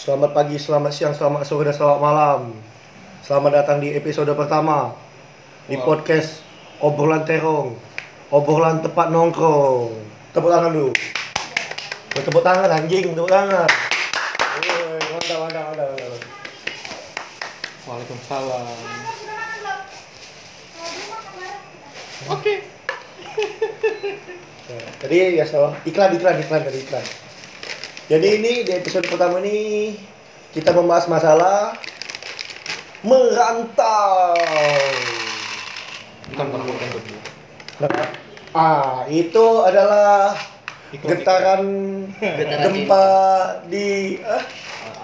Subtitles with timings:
[0.00, 2.56] Selamat pagi, selamat siang, selamat sore, dan selamat malam.
[3.20, 4.96] Selamat datang di episode pertama
[5.68, 5.84] di Wow.
[5.84, 6.40] podcast
[6.80, 7.76] Obrolan Terong,
[8.32, 9.92] obrolan tempat nongkrong.
[10.32, 10.96] Tepuk tangan dulu.
[12.16, 13.68] Tepuk tangan anjing, tepuk tangan.
[15.12, 16.20] Mantap, mantap, mantap, mantap.
[17.84, 18.64] Waalaikumsalam.
[22.32, 22.54] Oke.
[24.70, 27.02] Nah, Tadi ya so, iklan, iklan, iklan iklan.
[28.10, 29.94] Jadi ini di episode pertama ini
[30.50, 31.78] kita membahas masalah
[33.06, 34.34] merantau.
[36.34, 37.14] Bukan bukan bukan bukan.
[37.78, 38.02] Nah,
[38.50, 40.34] ah, itu adalah
[41.06, 41.62] getaran
[42.18, 43.06] gempa
[43.70, 44.42] di ah,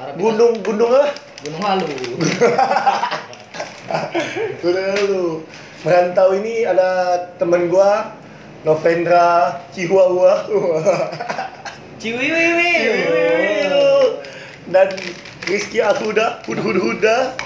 [0.03, 1.15] Arab gunung gunung apa?
[1.47, 1.87] Gunung Malu.
[4.67, 5.27] Gunung Lalu.
[5.87, 8.19] Merantau ini ada temen gua
[8.67, 10.43] Novendra Chihuahua
[11.97, 12.73] Ciwiwiwi.
[14.67, 14.91] dan
[15.47, 17.39] Rizky Ahuda Hud Hud Huda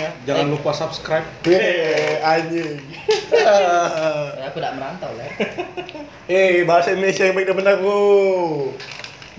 [0.00, 0.10] ya.
[0.24, 1.26] Jangan lupa subscribe.
[1.44, 2.80] Yeay, anjing
[4.48, 5.28] Aku tidak merantau lah.
[6.28, 8.68] Eh, bahasa Indonesia yang baik dan benar, bro.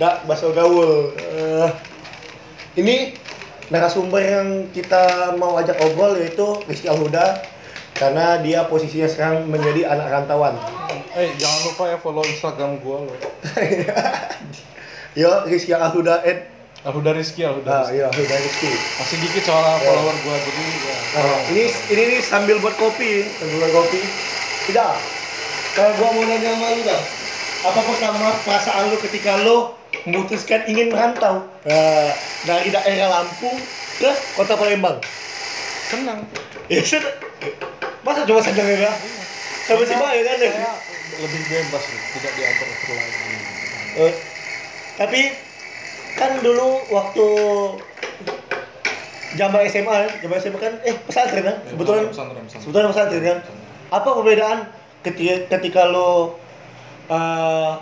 [0.02, 1.14] Dak, bahasa gaul.
[1.14, 1.70] Eh,
[2.82, 3.14] ini
[3.70, 7.46] narasumber yang kita mau ajak obrol yaitu Rizky Alhuda
[7.98, 10.54] karena dia posisinya sekarang menjadi anak rantauan.
[11.18, 13.18] Eh jangan lupa ya follow Instagram gua loh.
[15.20, 18.72] Yo, Rizky Alhuda at Aku dari Rizky, aku ah, iya, Alhuda Rizky.
[18.72, 20.96] Masih dikit soal follower gua jadi ya.
[21.20, 24.00] Nah, ini ini nih sambil buat kopi, sambil buat kopi.
[24.72, 24.94] Tidak.
[25.76, 27.02] Kalau gua mau nanya sama lu dah,
[27.68, 29.76] apa pertama perasaan lu ketika lu
[30.08, 32.10] memutuskan ingin merantau nah,
[32.48, 33.60] dari daerah Lampung
[34.00, 35.04] ke kota Palembang?
[35.92, 36.24] Senang.
[36.72, 36.80] Ya
[38.06, 38.92] masa cuma senang ya?
[39.68, 40.52] Sama si Bayu kan ya?
[40.52, 40.74] Saya
[41.20, 41.84] lebih bebas
[42.16, 43.18] tidak diatur atur lagi.
[44.00, 44.14] Eh,
[44.96, 45.22] tapi
[46.16, 47.28] kan dulu waktu
[49.36, 51.58] zaman SMA, zaman SMA kan, eh pesantren kan?
[51.66, 52.62] Ya, Kebetulan pesantren, pesantren.
[52.64, 53.38] Sebetulnya pesantren kan?
[53.90, 54.60] Apa perbedaan
[55.02, 56.38] ketika, ketika lo
[57.10, 57.74] uh,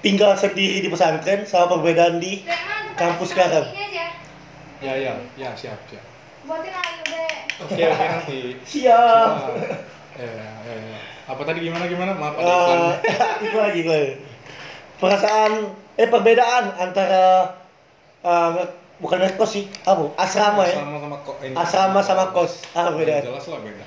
[0.00, 2.46] tinggal sendiri di pesantren sama perbedaan di
[2.94, 3.66] kampus sekarang?
[4.80, 6.05] Ya ya ya siap siap.
[6.46, 7.34] Buatin ayo deh.
[7.58, 8.38] Oke oke nanti.
[8.62, 9.30] Siap.
[10.16, 10.30] Ya,
[10.62, 10.98] ya, ya.
[11.26, 12.14] Apa tadi gimana gimana?
[12.14, 12.94] Maaf ada Uh, iklan.
[13.50, 14.02] itu lagi gue.
[14.96, 15.52] Perasaan
[15.94, 17.50] eh perbedaan antara
[18.22, 18.62] uh,
[18.96, 20.06] bukan ngekos sih, apa?
[20.16, 20.78] Asrama ya.
[20.78, 21.54] Asrama sama ini.
[21.54, 22.62] Asrama sama kos.
[22.72, 23.22] Ah, Ya, perbedaan.
[23.26, 23.84] jelas lah beda.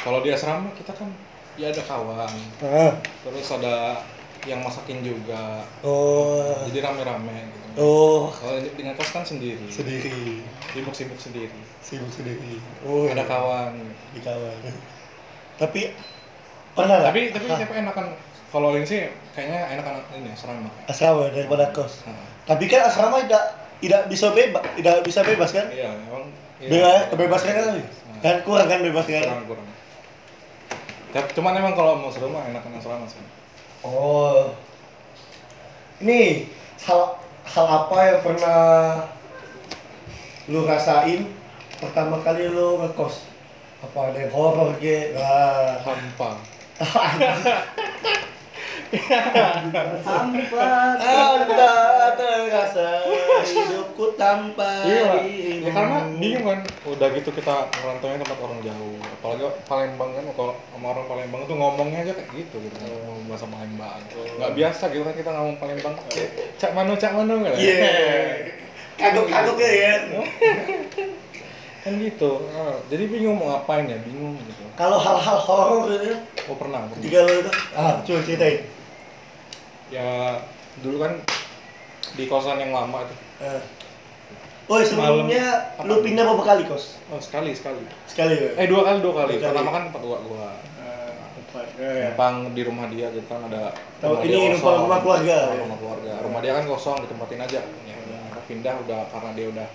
[0.00, 1.08] Kalau di asrama kita kan
[1.54, 2.32] ya ada kawan,
[2.64, 2.96] Ah.
[3.20, 4.00] terus ada
[4.42, 6.56] yang masakin juga, Oh.
[6.64, 7.68] jadi rame-rame gitu.
[7.76, 10.40] Oh, Kalau di ngekos kan sendiri, sendiri.
[10.70, 11.52] sibuk-sibuk sendiri.
[11.80, 12.56] Sibuk sendiri.
[12.82, 13.76] Oh, Ada kawan.
[14.10, 14.58] di kawan.
[15.56, 15.92] Tapi
[16.72, 16.98] pernah?
[17.02, 18.06] Tapi tapi Ah, tapi enakan
[18.48, 20.70] kalau ini sih kayaknya enakan ini asrama.
[20.84, 22.02] asrama daripada kos.
[22.04, 23.44] Nah, Tapi kan asrama tidak
[23.78, 25.66] tidak bisa bebas, tidak bisa bebas kan?
[25.70, 26.68] iya, emang iya.
[26.70, 27.64] Bebas, kebebasan kan?
[27.70, 29.22] Nah, Kan kurang kan bebas kan?
[29.22, 29.68] kurang kurang.
[31.10, 33.20] Tapi cuman emang kalau mau seru mah enakan asrama sih.
[33.80, 34.52] Oh.
[36.00, 36.48] Ini
[36.84, 38.60] hal hal apa yang pernah
[40.48, 41.28] lu rasain
[41.80, 43.28] pertama kali lu ngekos?
[43.80, 45.16] Apa ada yang horor ke?
[45.16, 45.80] Nah.
[45.80, 46.30] Hampa.
[50.06, 50.50] Sampai.
[50.98, 51.74] Anda
[52.18, 53.06] terasa
[53.46, 55.22] hidupku tanpa Iya,
[55.62, 56.60] ya karena bingung kan.
[56.90, 58.98] Udah gitu kita merantaunya tempat orang jauh.
[58.98, 62.76] Apalagi Palembang kan kalau sama orang Palembang tuh ngomongnya aja kayak gitu gitu.
[62.82, 64.00] Ngomong bahasa Palembang.
[64.10, 65.94] Nggak biasa gitu kan kita ngomong Palembang.
[66.58, 67.54] Cak mano cak mano kan.
[67.54, 67.92] Iya.
[68.98, 69.94] Kagok-kagok ya ya.
[71.80, 72.44] Kan gitu.
[72.52, 74.68] Ah, jadi bingung mau ngapain ya, bingung gitu.
[74.76, 76.12] Kalau hal-hal horor gitu,
[76.52, 77.00] Oh pernah, pernah.
[77.00, 78.60] ketika lu itu, ah, coba ceritain.
[79.90, 80.38] Ya
[80.80, 81.12] dulu kan
[82.14, 83.14] di kosan yang lama itu.
[83.42, 83.62] Eh.
[84.70, 85.86] Oh, sebelumnya Malam.
[85.90, 86.94] lu pindah berapa kali kos?
[87.10, 87.82] Oh sekali sekali.
[88.06, 88.50] Sekali ya?
[88.54, 89.34] Eh dua kali dua kali.
[89.34, 89.50] Dua kali.
[89.50, 90.48] Pertama kan tempat gua gua
[90.78, 91.10] Eh,
[91.42, 91.66] empat.
[91.74, 92.06] Ya, ya.
[92.14, 95.38] numpang di rumah dia gitu kan ada rumah ini numpang rumah keluarga.
[95.50, 99.46] Oh, rumah keluarga rumah dia kan kosong ditempatin aja ya udah pindah udah karena dia
[99.50, 99.68] udah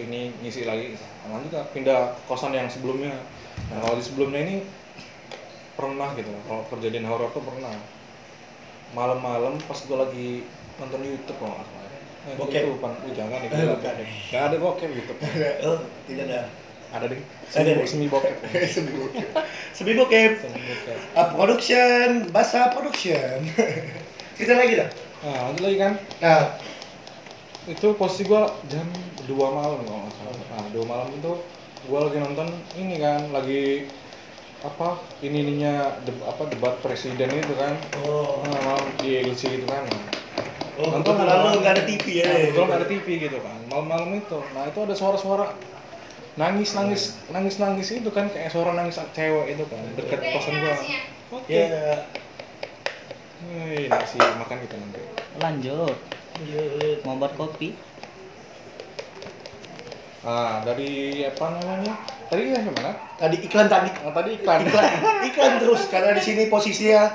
[0.00, 0.96] ini ngisi lagi
[1.28, 3.12] lanjut kita pindah kosan yang sebelumnya
[3.68, 4.56] nah kalau di sebelumnya ini
[5.76, 7.72] pernah gitu kalau kejadian horor tuh pernah
[8.92, 10.44] malam-malam pas gua lagi
[10.76, 11.80] nonton YouTube kalau nggak salah
[12.22, 12.62] Eh, Bokep.
[12.62, 13.74] itu pan, uh, jangan nih, Eh, gila.
[13.74, 13.94] bukan.
[14.30, 15.12] Nggak ada bokep gitu.
[15.66, 16.40] Oh, tidak ada.
[16.94, 17.18] Ada deh.
[17.18, 17.86] Ada Semi, deh.
[17.90, 18.34] semi bokep.
[18.62, 19.26] Semi bokep.
[19.74, 20.32] Semi bokep.
[20.38, 20.98] Bokep.
[21.18, 23.42] Ah, production, bahasa production.
[24.38, 24.88] Kita lagi dah.
[25.26, 25.92] Nah, lanjut lagi kan.
[26.22, 26.42] Nah,
[27.66, 28.86] itu posisi gua jam
[29.26, 31.32] 2 malam kalau nggak salah nah 2 malam itu
[31.86, 33.86] gua lagi nonton ini kan lagi
[34.62, 34.86] apa
[35.26, 35.72] ini ininya
[36.06, 37.74] deb- apa debat presiden itu kan?
[37.98, 39.84] Oh, nah, malam di LC gitu kan.
[40.78, 42.24] Oh, nonton lu nggak ada TV ya?
[42.32, 44.38] Nah, kebetulan nggak ada TV gitu kan malam-malam itu.
[44.54, 45.44] Nah itu ada suara-suara
[46.40, 47.02] nangis nangis
[47.34, 50.76] nangis nangis itu kan kayak suara nangis cewek itu kan deket kosan gua.
[51.32, 51.54] oke.
[51.54, 51.68] Ya.
[53.40, 55.02] Hei, nasi makan kita nanti.
[55.42, 55.96] Lanjut.
[57.04, 57.68] Mau buat kopi?
[60.32, 60.82] ah dari
[61.30, 61.92] apa namanya
[62.32, 62.90] tadi ya gimana
[63.20, 63.88] Tadi iklan tadi.
[64.02, 64.88] oh, tadi iklan Iklan,
[65.28, 67.12] iklan terus karena di sini posisinya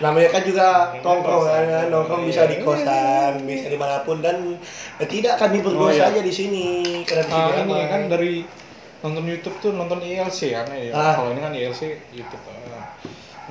[0.00, 4.56] namanya kan juga nongkrong kan, nongkrong bisa di kosan, bisa di mana pun dan
[4.96, 6.08] eh, tidak kami berdua Oh, iya.
[6.08, 6.66] saja di sini
[7.04, 8.32] karena di sini Ah, ini kan dari
[9.04, 10.92] nonton YouTube tuh nonton ILC kan ya.
[10.94, 11.12] Ah.
[11.18, 11.82] Kalau ini kan ILC
[12.16, 12.42] YouTube.
[12.72, 12.96] Ah.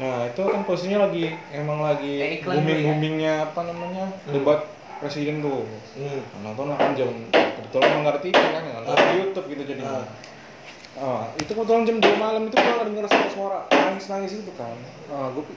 [0.01, 3.45] Nah, itu kan posisinya lagi emang lagi Eh, iklan dulu ya.
[3.45, 4.09] apa namanya?
[4.31, 4.65] debat
[4.97, 5.67] presiden tuh.
[5.99, 6.21] Hmm.
[6.41, 9.13] Nah, nonton kan jam kebetulan TV kan ya, nonton Ah.
[9.13, 10.01] YouTube gitu jadinya.
[10.01, 10.05] Ah.
[10.99, 14.75] Ah, itu kebetulan jam 2 malam itu gua lagi ngerasa suara nangis-nangis itu kan.
[15.07, 15.55] Ah, gua pi-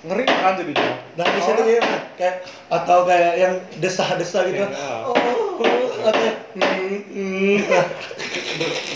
[0.00, 0.96] ngeri kan jadinya.
[1.12, 1.82] Nah di sini ya,
[2.16, 2.36] kayak
[2.72, 4.64] atau kayak yang desah-desah gitu.
[4.64, 5.04] Iya.
[5.04, 7.56] Oh, oh, atau yang, hmm, hmm.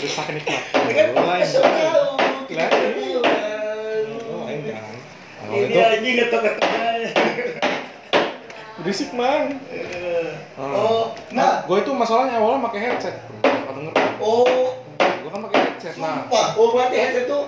[0.01, 0.61] desak nikmat.
[0.73, 2.73] Tahu kan.
[5.45, 6.89] Oh, Ini itu anjing ketok-ketoknya.
[8.75, 9.61] berisik man.
[10.57, 13.15] Oh, nah, gue itu masalahnya awalnya pakai headset.
[13.39, 13.93] Nggak denger.
[14.19, 16.01] oh, Gue kan pakai headset.
[16.01, 16.47] Nah, sumpah.
[16.55, 17.43] Oh, berarti headset tuh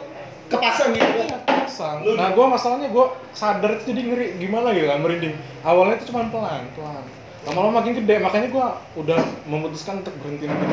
[0.47, 1.39] kepasang gitu kan?
[1.43, 1.97] pasang.
[2.01, 5.35] Lu- Nah, gue masalahnya gue sadar itu jadi ngeri gimana gitu kan merinding.
[5.61, 7.03] Awalnya itu cuma pelan, pelan.
[7.43, 8.65] Lama-lama makin gede, makanya gue
[8.97, 10.67] udah memutuskan untuk berhenti nonton.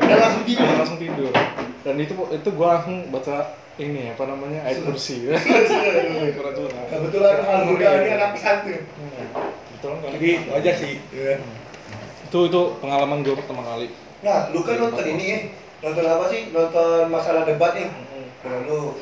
[0.00, 0.64] Dan langsung tidur?
[0.64, 1.32] Dan langsung tidur.
[1.80, 3.36] Dan itu itu gue langsung baca
[3.76, 5.24] ini apa namanya ayat kursi.
[5.24, 6.84] Kebetulan.
[6.86, 8.82] Kebetulan Al-Huda ini anak pesantren.
[9.72, 10.10] Betul kan?
[10.12, 10.92] Jadi aja sih.
[11.10, 11.40] ya.
[12.26, 13.88] Itu itu pengalaman gue pertama kali.
[14.20, 15.38] Nah, lu kan nonton ini ya?
[15.80, 16.52] Nonton apa sih?
[16.52, 17.88] Nonton masalah debat nih.
[18.44, 19.00] Nah, lu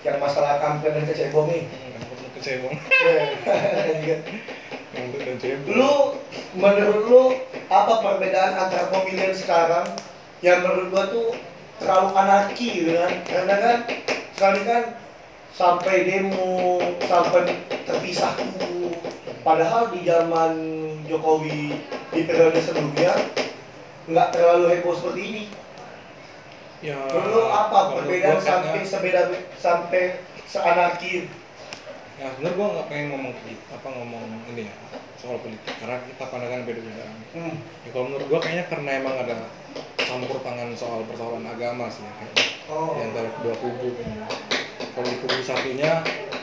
[0.00, 1.64] yang masalah kampanye dan kecebong nih.
[1.68, 2.74] Kenapa lu kecebong?
[4.08, 4.16] Ya.
[4.88, 5.68] Ngangkut dan cebong.
[5.76, 5.92] lu
[6.56, 7.22] menurut lu
[7.68, 9.84] apa perbedaan antara pemilihan sekarang
[10.40, 11.28] yang menurut gua tuh
[11.76, 13.76] terlalu anarki gitu kan karena kan
[14.32, 14.82] sekali kan
[15.52, 17.52] sampai demo sampai
[17.84, 18.96] terpisah tuh
[19.44, 20.52] padahal di zaman
[21.04, 21.76] Jokowi
[22.16, 23.12] di periode sebelumnya
[24.08, 25.42] nggak terlalu heboh seperti ini
[26.78, 29.22] Ya, menurut lu apa perbedaan sampai kayaknya- sebeda
[29.58, 30.02] sampai
[30.46, 31.26] seanarki
[32.18, 33.34] ya sebenarnya gua nggak pengen ngomong
[33.66, 34.74] apa ngomong ini ya
[35.18, 37.02] soal politik karena kita pandangan beda-beda.
[37.34, 37.54] hmm.
[37.82, 39.36] Ya, kalau menurut gua kayaknya karena emang ada
[39.98, 42.34] campur tangan soal persoalan agama sih ya, kayak
[42.70, 44.14] oh di antara kedua kubu ini.
[44.94, 45.90] Kalau di kubu satunya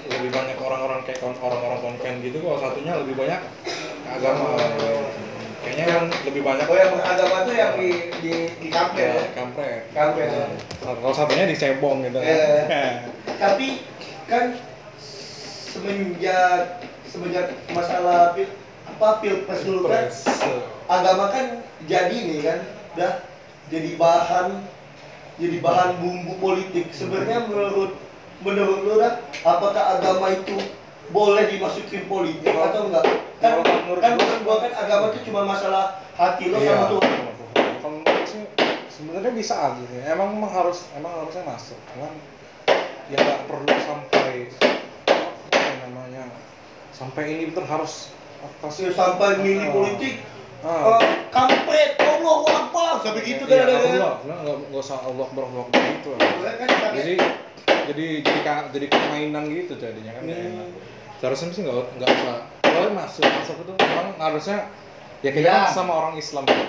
[0.05, 3.39] lebih banyak orang-orang kayak orang-orang konven gitu, kalau satunya lebih banyak
[4.03, 4.47] agama.
[5.65, 7.89] Kayaknya yang lebih banyak oh yang beragama tuh yang di
[8.21, 9.81] di di kampanye ya, ya kampret.
[9.97, 10.45] Kampret, ya.
[10.85, 12.29] Nah, Kalau satunya dicebong gitu kan.
[12.29, 12.94] Eh.
[13.41, 13.67] tapi
[14.29, 14.45] kan
[15.73, 18.45] semenjak semenjak masalah pil,
[18.85, 20.06] apa pilpres dulu kan
[20.85, 21.45] agama kan
[21.89, 22.59] jadi nih kan
[22.95, 23.13] udah
[23.73, 24.47] jadi bahan
[25.41, 27.97] jadi bahan bumbu politik sebenarnya menurut
[28.45, 30.56] menurut lu dah apakah agama itu
[31.06, 33.06] boleh dimasukin politik atau enggak
[33.38, 33.62] kan
[34.02, 36.72] kan maksud gua kan agama itu cuma masalah hati lo Iya.
[36.72, 37.12] sama Tuhan
[37.78, 38.42] Kalau menurut sih
[38.90, 40.02] sebenarnya bisa aja sih.
[40.02, 41.78] Emang emang harus emang harusnya masuk.
[41.94, 42.10] Cuman
[43.06, 44.50] ya nggak perlu sampai
[45.06, 46.24] apa ya namanya
[46.90, 48.10] sampai ini betul harus
[48.42, 48.90] apa sih?
[48.90, 49.74] Terus sampai milih Ah.
[49.74, 50.13] politik
[50.66, 50.98] Ah.
[50.98, 54.14] eh, kampret Allah Akbar sampai gitu kan Iya, ada kan lah.
[54.18, 57.14] Sebenarnya nggak nggak usah Allah Akbar gitu kan Jadi
[57.85, 58.40] jadi jadi
[58.74, 60.33] jadi permainan gitu jadinya kan Hmm.
[60.33, 60.68] enak.
[61.18, 62.38] Seharusnya sih nggak nggak usah.
[62.66, 64.57] Boleh masuk masuk itu memang harusnya
[65.19, 65.54] ya kita Iya.
[65.64, 66.68] kan sama orang Islam kan.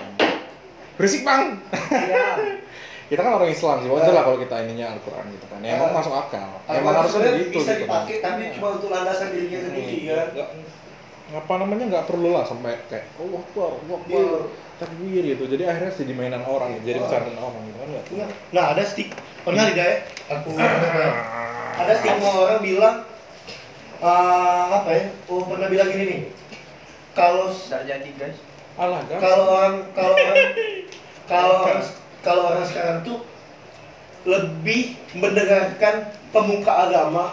[0.97, 1.61] Berisik bang.
[1.93, 2.27] Iya.
[3.11, 5.59] kita kan orang Islam sih, wajar lah kalau kita ininya Al-Quran gitu kan.
[5.63, 5.97] Ya, emang Ah.
[5.99, 6.51] masuk akal.
[6.65, 8.31] Agama emang harusnya begitu bisa gitu dipakai kan.
[8.35, 10.49] tapi cuma untuk landasan dirinya sendiri kan
[11.27, 14.15] apa namanya nggak perlu lah sampai kayak Akbar, Allah Iya.
[14.23, 14.43] Akbar,
[14.79, 15.45] takbir gitu.
[15.51, 16.85] Jadi akhirnya jadi mainan orang, gitu.
[16.87, 17.03] jadi Oh.
[17.03, 18.05] bercandaan orang gitu kan nggak?
[18.15, 18.27] Iya.
[18.55, 19.09] nah ada stik
[19.43, 19.97] pernah tidak ya
[20.31, 20.49] aku
[21.77, 22.97] ada stigma orang bilang
[23.97, 26.21] eh, apa ya oh pernah bilang gini nih
[27.17, 28.39] kalau Tidak jadi guys.
[28.77, 29.19] Alah kan?
[29.19, 30.37] kalau orang kalau orang
[31.33, 31.81] kalau orang
[32.21, 33.19] kalau orang sekarang tuh
[34.29, 37.33] lebih mendengarkan pemuka agama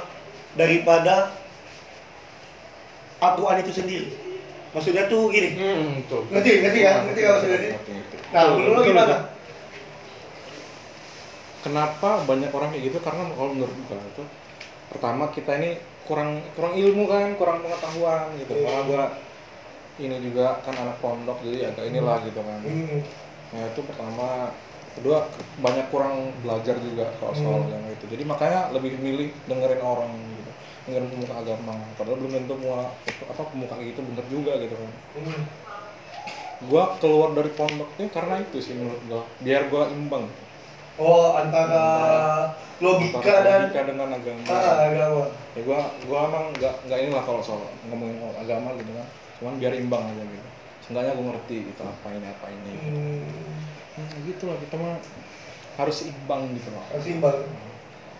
[0.55, 1.33] daripada
[3.19, 4.07] aturan itu sendiri
[4.71, 6.21] maksudnya tuh gini Hmm, betul.
[6.31, 6.93] Ngerti, ngerti ya?
[7.03, 7.59] Ngerti ya maksudnya
[8.33, 9.31] nah menurut lo betul, gimana betul.
[11.63, 12.97] Kenapa banyak orang kayak gitu?
[12.99, 14.23] Karena kalau menurut gua itu
[14.91, 18.51] pertama kita ini kurang kurang ilmu kan, kurang pengetahuan gitu.
[18.53, 18.63] Iya.
[18.65, 19.03] Karena gua
[20.03, 22.59] ini juga kan anak pondok jadi agak inilah gitu kan.
[22.65, 22.99] Hmm.
[23.53, 24.23] Nah itu pertama,
[24.95, 25.17] kedua
[25.65, 27.73] banyak kurang belajar juga soal soal Hmm.
[27.73, 28.05] yang itu.
[28.13, 30.51] Jadi makanya lebih milih dengerin orang gitu.
[30.83, 32.79] dengan pemuka agama padahal belum tentu semua
[33.31, 35.47] apa pemuka gitu bener juga gitu kan Hmm.
[36.69, 40.25] gua keluar dari pondok itu karena itu sih menurut gua biar gua imbang
[40.93, 41.83] Oh, antara
[42.77, 45.25] logika Antara dan logika dengan agama ah, agama.
[45.57, 49.07] ya gua gua emang nggak nggak inilah kalau soal ngomongin agama gitu kan
[49.41, 50.47] cuman biar imbang aja gitu
[50.85, 53.25] seenggaknya gua ngerti gitu apa ini apa ini Hmm.
[53.97, 54.97] nah, gitu lah kita mah
[55.73, 57.39] harus imbang gitu loh Harus imbang.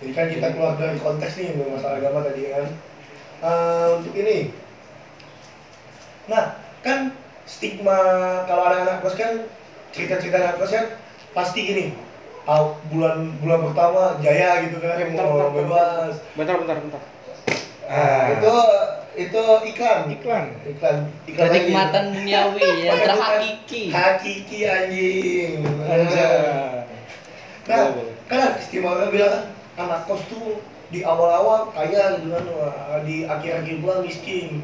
[0.01, 2.65] Jadi kan kita keluar dari konteks nih masalah agama tadi kan.
[3.39, 4.51] Eh, untuk ini,
[6.25, 7.11] nah kan
[7.43, 7.99] stigma
[8.43, 9.45] kalau anak-anak kos kan
[9.91, 10.85] cerita-cerita anak kos kan
[11.31, 11.85] pasti gini.
[12.43, 16.13] Ah, bulan bulan pertama jaya gitu kan, Eh, bentar, bentar, bebas.
[16.35, 17.01] bentar bentar bentar
[17.83, 18.53] Ah, itu
[19.13, 20.07] itu iklan.
[20.09, 20.97] iklan Iklan.
[21.27, 21.59] Iklan lagi.
[21.67, 23.83] Kenikmatan duniawi yang terhakiki.
[23.91, 25.59] Hakiki anjing.
[25.83, 26.87] Anjay.
[27.63, 27.91] Nah,
[28.25, 29.43] kan istimewa orang bilang kan,
[29.77, 30.59] anak kos tuh
[30.89, 32.43] di awal-awal kaya gitu kan,
[33.03, 34.63] di akhir-akhir bulan miskin.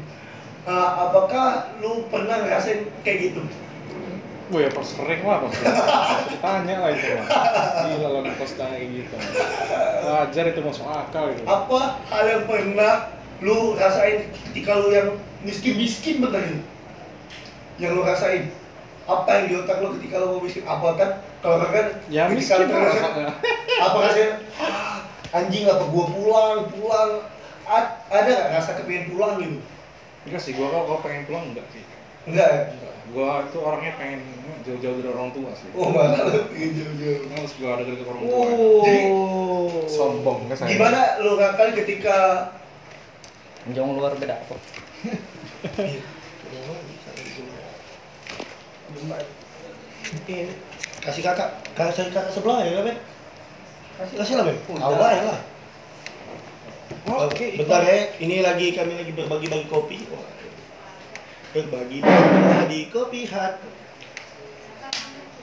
[0.64, 3.40] Nah, apakah lu pernah ngerasain kayak gitu?
[4.50, 5.54] Gue ya pas sering lah pas
[6.26, 7.26] ditanya lah itu mah.
[7.86, 9.14] Gila lo ngekos kayak gitu.
[10.02, 11.42] Wajar itu masuk akal itu.
[11.44, 12.94] Apa hal yang pernah
[13.38, 15.08] lu rasain ketika lu yang
[15.40, 16.62] miskin-miskin bener gitu?
[17.78, 18.42] Yang lu rasain?
[19.06, 20.62] Apa yang di otak lu ketika lu mau miskin?
[20.62, 21.10] Apa kan?
[21.38, 22.82] Kalau kan Ya ketika miskin lu lah.
[22.84, 23.34] ngerasain-
[23.80, 24.98] apa rasanya "Ah,
[25.32, 27.10] anjing apa gua pulang pulang
[27.64, 29.62] A- ada nggak rasa kepingin pulang gitu
[30.20, 31.80] Enggak sih, gua kalau pengen pulang enggak sih.
[32.28, 32.60] Enggak ya.
[33.10, 34.20] Gua itu orangnya pengen
[34.62, 35.68] jauh-jauh dari orang tua sih.
[35.74, 38.34] oh malah lu pengen jauh-jauh Males gua ada dari orang tua.
[38.36, 38.82] Oh.
[38.86, 39.08] Jadi-
[39.90, 40.68] Sombong kan saya.
[40.70, 42.18] gimana lu ngakal ketika
[43.76, 44.56] Jauh luar beda kok.
[51.00, 52.96] kasih kakak kasih kakak sebelah ya Ben
[53.98, 55.40] kasih kasih lah Ben kau bayar lah
[57.10, 59.98] Oke, bentar ya ini lagi kami lagi berbagi-bagi kopi
[61.50, 63.58] berbagi-bagi kopi hat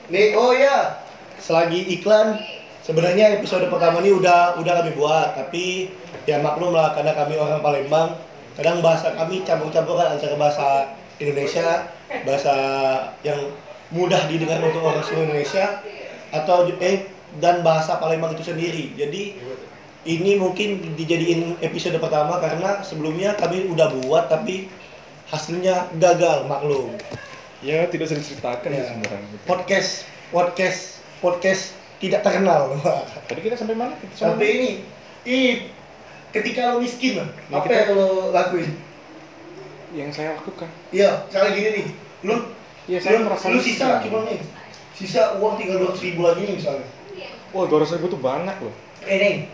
[0.08, 1.04] nih oh ya
[1.38, 2.40] selagi iklan
[2.88, 5.36] sebenarnya episode pertama ini udah udah kami buat.
[5.36, 5.92] Tapi
[6.24, 8.16] ya maklum lah karena kami orang Palembang
[8.56, 11.92] kadang bahasa kami campur-campuran antara bahasa Indonesia
[12.24, 12.54] bahasa
[13.20, 13.52] yang
[13.92, 15.84] mudah didengar untuk orang seluruh Indonesia
[16.32, 17.12] atau eh
[17.44, 18.96] dan bahasa Palembang itu sendiri.
[18.96, 19.36] Jadi
[20.08, 24.72] ini mungkin dijadiin episode pertama karena sebelumnya kami udah buat tapi
[25.28, 26.92] hasilnya gagal maklum
[27.58, 28.78] Ya tidak bisa diceritakan Ya.
[28.78, 28.84] ya.
[28.88, 29.26] sebenarnya.
[29.28, 29.44] gitu.
[29.44, 29.90] podcast
[30.30, 30.80] podcast
[31.18, 31.62] podcast
[31.98, 32.70] tidak terkenal
[33.28, 33.92] Tadi kita sampai mana?
[33.94, 34.70] Kita sampai ini
[35.24, 35.66] ini
[36.30, 38.70] ketika lo miskin lah Ya, apa kita- yang lo lakuin
[39.90, 40.68] yang saya lakukan.
[40.90, 41.86] iya misalnya gini nih
[42.22, 42.36] lu
[42.84, 43.74] Iya, saya merasa miskin.
[43.74, 44.40] sisa gimana nih
[44.92, 46.86] sisa uang tinggal dua ribu lagi nih misalnya
[47.50, 48.74] Wah, dua ribu tuh banyak loh.
[49.02, 49.48] eh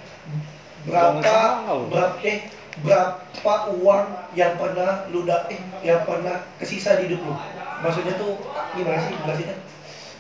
[0.83, 1.23] berapa
[1.65, 1.87] lo.
[1.89, 2.45] berapa eh
[2.83, 4.05] berapa uang
[4.35, 7.35] yang pernah lu da eh yang pernah kesisa di hidup lu?
[7.81, 8.41] Maksudnya tuh
[8.75, 9.57] gimana sih jelasinnya?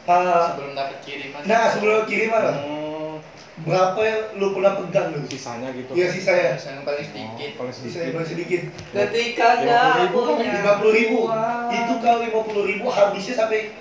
[0.04, 1.40] Ah, Sebelum dapat kiriman.
[1.48, 2.42] nah sebelum kiriman.
[2.44, 3.16] Lah Hmm,
[3.62, 5.22] berapa yang lu pernah pegang lu?
[5.26, 5.90] Sisanya gitu.
[5.94, 7.48] iya sisa ya yang paling sedikit.
[7.54, 8.02] Oh, paling sisa sedikit.
[8.04, 8.60] yang paling sedikit.
[8.92, 11.18] Ketika 50.000 nggak punya lima puluh ribu.
[11.70, 13.72] itu kalau lima puluh ribu habisnya sampai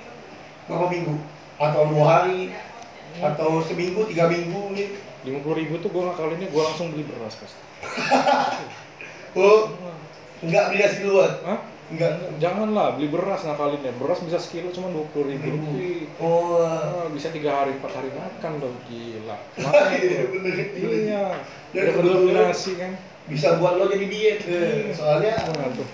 [0.65, 1.13] berapa minggu?
[1.60, 2.53] Atau dua hari?
[3.20, 4.88] Atau seminggu tiga minggu nih
[5.24, 7.51] lima puluh ribu tuh gue ngakalinnya gue langsung beli beras pas.
[9.36, 9.62] oh
[10.40, 11.60] nggak beli nasi duluan Hah?
[11.90, 13.94] nggak Janganlah beli beras ngakalinnya.
[13.96, 16.10] Beras bisa sekilo cuma dua puluh ribu rupiah.
[16.18, 19.38] oh Ah, bisa tiga hari empat hari makan dong gila.
[19.94, 21.25] iya bener Iya.
[21.70, 22.92] Dan Udah beli kebetulan- nasi kan.
[23.24, 25.88] bisa buat lo jadi diet Eh, soalnya Nah, tuh.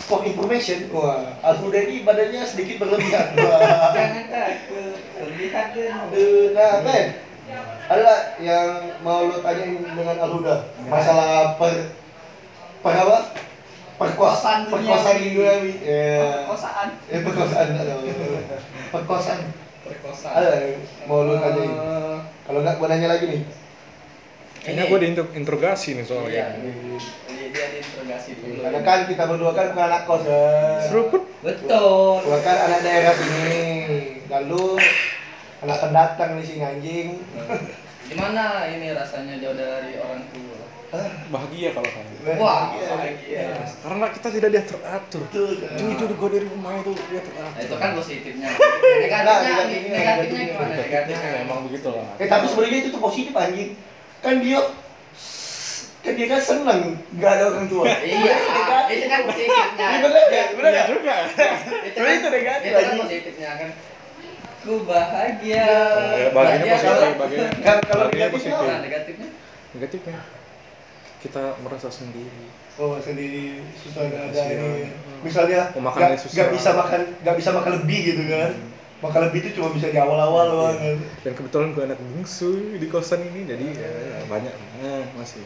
[0.00, 3.60] for information wah Alhuda ini badannya sedikit berlebihan wah
[3.96, 4.94] Jangan takut.
[5.14, 7.06] Aduh, nah Ben
[7.84, 8.68] ada yang
[9.00, 11.92] mau lo tanyain dengan Alhuda masalah per
[12.80, 13.18] per apa
[13.94, 15.72] perkosaan Perkosaan perkosaan duniawi.
[15.80, 16.88] ya Kosaan.
[17.06, 17.92] eh perkosaan ada
[18.90, 19.38] perkosaan
[19.82, 20.32] Perkosaan.
[20.34, 23.42] ada yang mau lo tanyain Eh, kalau nggak gua nanya lagi nih
[24.58, 26.32] Kayaknya gue diinterogasi nih soalnya.
[26.32, 26.46] Iya.
[27.28, 28.64] Jadi dia diinterogasi dulu.
[28.64, 30.44] karena kan kita berdua kan bukan anak kos ya
[30.82, 31.22] Seruput.
[31.38, 32.24] Betul.
[32.24, 33.60] gua kan anak daerah sini
[34.24, 34.80] lalu
[35.64, 37.08] anak pendatang di sini anjing
[38.04, 40.60] Gimana ini rasanya jauh dari orang tua?
[41.26, 42.36] Bahagia kalau saya.
[42.36, 42.86] Wah, Iya.
[42.86, 43.44] bahagia.
[43.80, 45.20] Karena kita tidak diatur atur.
[45.26, 47.64] betul kan Jujur gue dari rumah itu diatur Nah, atur.
[47.64, 48.48] itu kan positifnya.
[48.54, 50.44] Nah, Negatifnya, negatifnya, negatifnya negatifnya.
[50.44, 50.68] gimana?
[50.70, 52.06] Negatifnya Negatifnya emang begitu lah.
[52.14, 53.70] Eh tapi sebenarnya itu tuh positif anjing.
[54.20, 54.60] Kan dia
[56.04, 56.80] kan dia kan seneng
[57.10, 57.84] nggak ada orang tua.
[58.04, 58.34] Iya,
[58.92, 59.86] itu kan positifnya.
[59.88, 60.44] Ini bener ya?
[60.52, 60.84] Bener ya?
[60.86, 61.14] juga.
[61.82, 63.70] Itu kan, itu negatif, itu kan positifnya kan.
[64.64, 65.68] Ku bahagia.
[66.16, 67.50] Ya, bahagianya Bahagia positif, kalau- bahagianya.
[67.60, 68.64] Kan kalau negatifnya positif.
[68.64, 69.28] Nah, negatifnya.
[69.70, 70.18] Negatifnya.
[71.16, 74.92] kita merasa sendiri Oh sendiri susah nggak ada ini.
[75.20, 78.50] Misalnya Mau makan nggak nggak bisa makan nggak bisa makan lebih gitu kan.
[79.00, 80.96] Makan lebih itu cuma bisa di awal-awal doang kan.
[81.24, 85.40] dan kebetulan gue anak bungsu di kosan ini jadi ya, ya, banyak eh, masih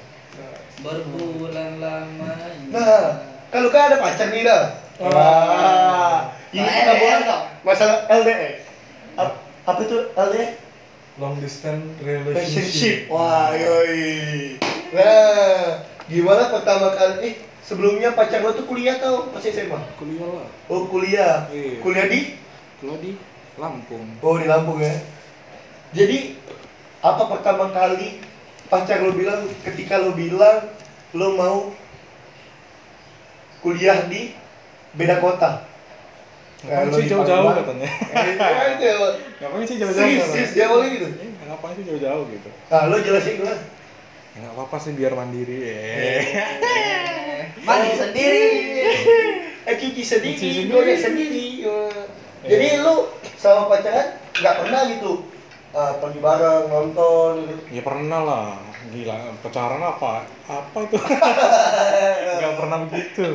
[0.78, 2.50] Berbulan lamanya.
[2.70, 3.06] Nah,
[3.48, 4.62] kalau kan ada pacar nih dah.
[4.98, 7.42] Wah, ini Nah, kita buat dong.
[7.62, 8.66] masalah LDR.
[9.18, 10.56] Ap- Apa itu LDR?
[11.18, 13.10] long distance Relationship.
[13.10, 14.54] Wah, yoi.
[14.94, 17.14] Nah, gimana pertama kali?
[17.20, 19.26] Eh, sebelumnya pacar lo tuh kuliah tau?
[19.28, 19.82] Masih SMA?
[19.98, 21.50] kuliah lah Oh, kuliah.
[21.50, 21.82] Iya.
[21.82, 22.38] Kuliah di?
[22.78, 23.18] kalau di
[23.58, 24.94] Lampung Oh, di Lampung ya.
[25.90, 26.38] Jadi,
[27.02, 28.22] apa pertama kali
[28.70, 30.70] pacar lo bilang ketika lo bilang
[31.10, 31.58] lo mau
[33.58, 34.38] kuliah di
[34.94, 35.66] beda kota?
[36.64, 38.34] ngapain sih jauh-jauh katanya Eh,
[39.38, 40.26] ngapain sih jauh-jauh katanya?
[40.26, 41.06] serius, dia awalnya gitu?
[41.12, 43.46] Eh, ngapain sih jauh-jauh gitu Nah, lo jelasin dulu.
[43.46, 43.58] lah.
[44.28, 46.22] ya nggak apa-apa sih biar mandiri eh
[47.66, 48.44] Mandi sendiri.
[49.64, 50.94] Eh, cuci sendiri, Cuci sendiri.
[50.96, 51.46] sendiri.
[51.64, 52.06] Eh,
[52.44, 52.94] Jadi lu
[53.34, 55.12] sama pacaran nggak pernah gitu
[55.70, 57.62] ah, pergi bareng nonton gitu.
[57.68, 58.48] ya pernah lah
[58.88, 60.12] gila pacaran apa?
[60.44, 60.96] Apa itu?
[62.38, 63.26] Nggak pernah begitu.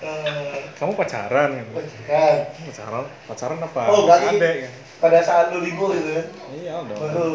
[0.00, 1.66] Eh, kamu pacaran kan?
[1.72, 2.36] Pacaran.
[2.66, 3.82] pacaran pacaran apa?
[3.88, 4.72] Oh, berarti- Adek, kan?
[4.98, 6.26] Pada saat lu libur gitu kan,
[6.58, 7.30] iya dong baru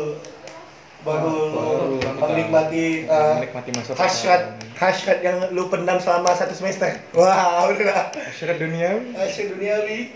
[1.00, 6.92] baru, Baru lu menikmati uh, menikmati masa hasrat hasrat yang lu pendam selama satu semester.
[7.16, 8.12] Wah, udah.
[8.12, 10.12] Masyarakat dunia hasrat duniawi.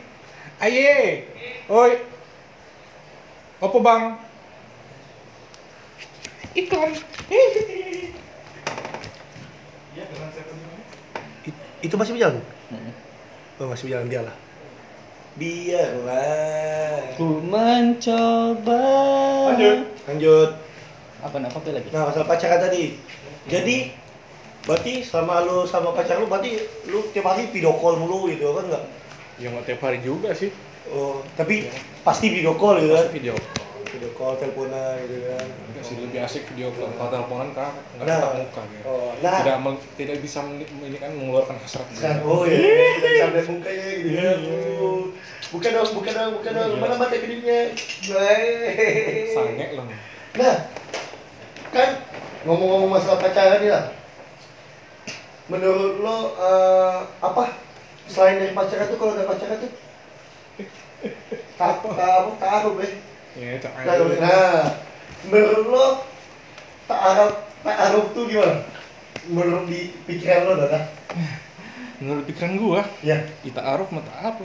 [0.60, 1.24] aye.
[1.72, 1.92] Oi.
[3.64, 4.04] Apa bang
[6.58, 6.92] iklan
[11.78, 12.42] Itu masih berjalan?
[13.62, 14.36] Oh, masih berjalan biarlah.
[15.38, 17.14] Biarlah.
[17.14, 18.86] Ku mencoba.
[20.10, 20.50] Lanjut.
[21.22, 21.90] Apa nak apa lagi?
[21.94, 22.98] Nah, masalah pacaran tadi.
[23.46, 23.94] Jadi,
[24.66, 26.60] berarti sama lu sama pacar lu berarti
[26.92, 28.84] lu tiap hari video call mulu gitu kan enggak?
[29.40, 30.52] ya nggak tiap hari juga sih
[30.88, 31.68] Oh, tapi
[32.00, 33.12] pasti video call gitu kan?
[33.12, 33.36] Pasti video
[33.88, 35.48] Video call, teleponan gitu kan.
[35.68, 38.20] enggak sih lebih asik video call kalau teleponan kan nggak Nah.
[38.20, 39.40] tatap muka gitu Oh, nah.
[39.40, 43.86] tidak mel- tidak bisa ini kan mengeluarkan hasrat Kan, oh iya, kita bisa lihat mukanya
[43.96, 44.32] gitu ya.
[44.78, 45.00] Oh.
[45.48, 46.70] Bukan dong, bukan dong, bukan dong.
[46.70, 46.82] Iya.
[46.84, 47.16] Mana mata?
[47.16, 47.70] Baik.
[49.32, 49.86] sange lah
[50.38, 50.56] Nah,
[51.72, 51.90] kan
[52.44, 53.86] ngomong-ngomong masalah pacaran lah.
[55.48, 57.44] Menurut lo eh, apa
[58.06, 59.72] selain dari pacaran tuh kalau ada pacaran tuh
[61.56, 61.88] tak apa
[62.38, 62.94] taruh deh.
[63.38, 63.68] Ya itu
[64.18, 64.66] Nah,
[65.30, 65.86] menurut lo
[66.86, 68.66] taruh taruh tuh gimana?
[69.28, 70.86] Menurut di pikiran lo dah?
[71.98, 73.26] menurut pikiran gua Ya.
[73.42, 74.42] kita aruf mata aruf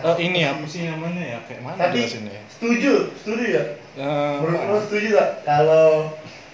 [0.00, 3.62] Eh, ini apa sih namanya ya kayak mana Tapi ya setuju, setuju ya.
[3.94, 6.08] Eh, Menurut lo setuju gak kalau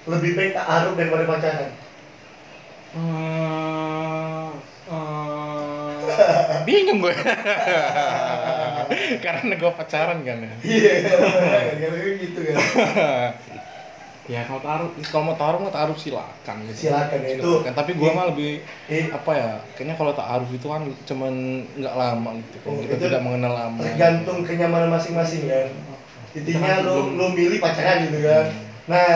[0.05, 1.71] lebih baik taruh daripada pacaran?
[2.91, 4.51] eh,
[4.91, 7.15] eh, bingung gue
[9.25, 10.53] karena gue pacaran kan ya.
[10.61, 12.57] Iya, gara-gara gitu kan.
[14.27, 16.57] ya kalau taruh kalau mau taruh mau taruh silakan.
[16.67, 16.91] Gitu.
[16.91, 17.73] Silakan, ya, itu- Silakan.
[17.73, 21.33] tapi gua mah lebih Eh, apa ya kayaknya kalau taruh itu kan cuman
[21.73, 22.69] nggak lama gitu kan.
[22.69, 23.81] Oh, kita tidak mengenal lama.
[23.81, 25.69] tergantung kenyamanan masing-masing kan.
[26.35, 28.45] Intinya Itu kan lo lo milih pacaran gitu kan.
[28.87, 29.07] Nah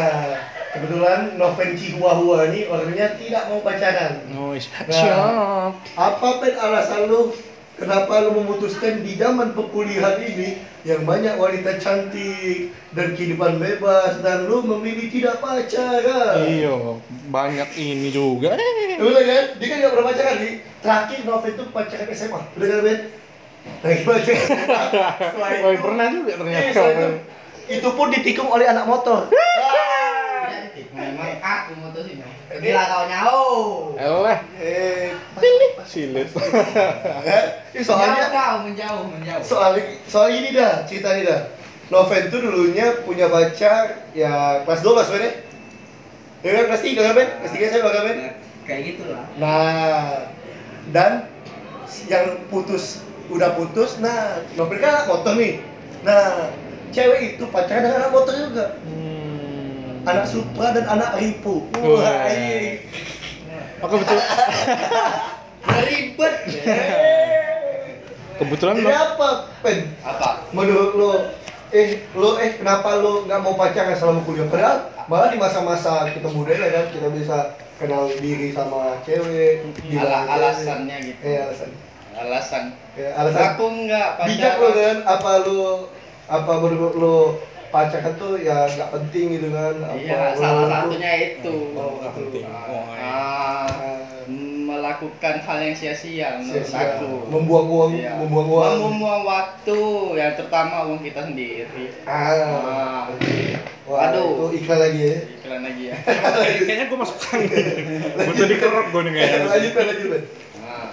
[0.70, 4.12] kebetulan Noven Chihuahua ini orangnya tidak mau pacaran.
[4.32, 4.62] Oh Nah.
[4.88, 5.72] siap.
[5.98, 7.34] apa pun alasan lo
[7.80, 14.44] kenapa lo memutuskan di zaman perkuliahan ini yang banyak wanita cantik dan kehidupan bebas dan
[14.44, 16.76] lo memilih tidak pacaran iya
[17.32, 19.00] banyak ini juga eh.
[19.00, 19.44] Udah kan?
[19.56, 20.54] Dia kan gak pernah pacaran nih.
[20.84, 22.40] Terakhir Noven tuh pacaran SMA.
[22.52, 22.98] Udah kan Ben?
[23.80, 24.48] Terakhir pacaran
[25.56, 27.06] itu- pernah juga ternyata itu,
[27.70, 29.24] itu pun ditikung oleh anak motor.
[30.90, 32.18] Memang aku motor sih.
[32.58, 33.42] Bila kau nyau.
[34.58, 35.14] Eh,
[35.86, 36.28] silit.
[37.74, 39.42] ini soalnya kau menjauh menjauh.
[39.42, 39.78] soal
[40.10, 41.46] soal ini dah cerita ini dah.
[41.90, 46.50] Noven tuh dulunya punya pacar ya kelas 12 Ben ya?
[46.54, 47.28] Kan kelas 3 kan Ben?
[47.42, 48.18] Kelas 3 saya Ben?
[48.62, 49.24] Kayak gitulah.
[49.42, 50.30] Nah,
[50.94, 51.26] dan
[52.06, 55.62] yang putus udah putus, nah Novel kan anak motor nih.
[56.06, 56.54] Nah,
[56.94, 58.66] cewek itu pacaran dengan anak motor juga.
[58.86, 59.09] Hmm.
[60.04, 61.68] Anak Supra dan anak Ripu.
[61.76, 62.28] Wah.
[62.30, 62.84] Iya.
[63.80, 64.18] Oke betul.
[65.88, 66.34] Ribet.
[68.40, 69.28] Kebetulan Jadi apa,
[69.60, 69.78] Pen?
[70.00, 70.28] Apa?
[70.56, 71.10] Menurut lo,
[71.72, 74.48] eh lo eh kenapa lo nggak mau pacaran selama kuliah?
[74.48, 77.38] Padahal malah di masa-masa kita muda ya kan kita bisa
[77.76, 79.68] kenal diri sama cewek.
[79.92, 80.32] Ala cewek.
[80.32, 81.20] alasannya gitu.
[81.20, 81.70] Eh alasan.
[82.16, 82.64] Alasan.
[82.96, 83.40] Eh, alasan.
[83.52, 84.80] Aku enggak bijak lo pacaran.
[84.80, 85.60] kan apa lo
[86.30, 87.16] apa menurut lo
[87.70, 91.54] pacaran tuh ya nggak penting gitu kan Iya, Apa- salah satunya itu.
[91.72, 92.44] Oh, nggak penting.
[92.44, 92.82] Oh.
[92.92, 94.22] Ah, ah,
[94.60, 97.10] melakukan hal yang sia-sia menurut aku.
[97.28, 98.12] membuang uang Iya.
[98.16, 99.78] membuang uang Membuang waktu,
[100.14, 101.84] yang terutama uang kita sendiri.
[102.04, 103.02] ah Ah,
[103.84, 104.50] Wah, Aduh.
[104.52, 105.96] itu iklan lagi ya iklan lagi ya.
[106.62, 107.38] Kayaknya gue masukkan.
[108.20, 109.38] Butuh dikerok gue nih kayaknya.
[109.44, 110.22] lanjut lanjut lanjut
[110.60, 110.88] Nah,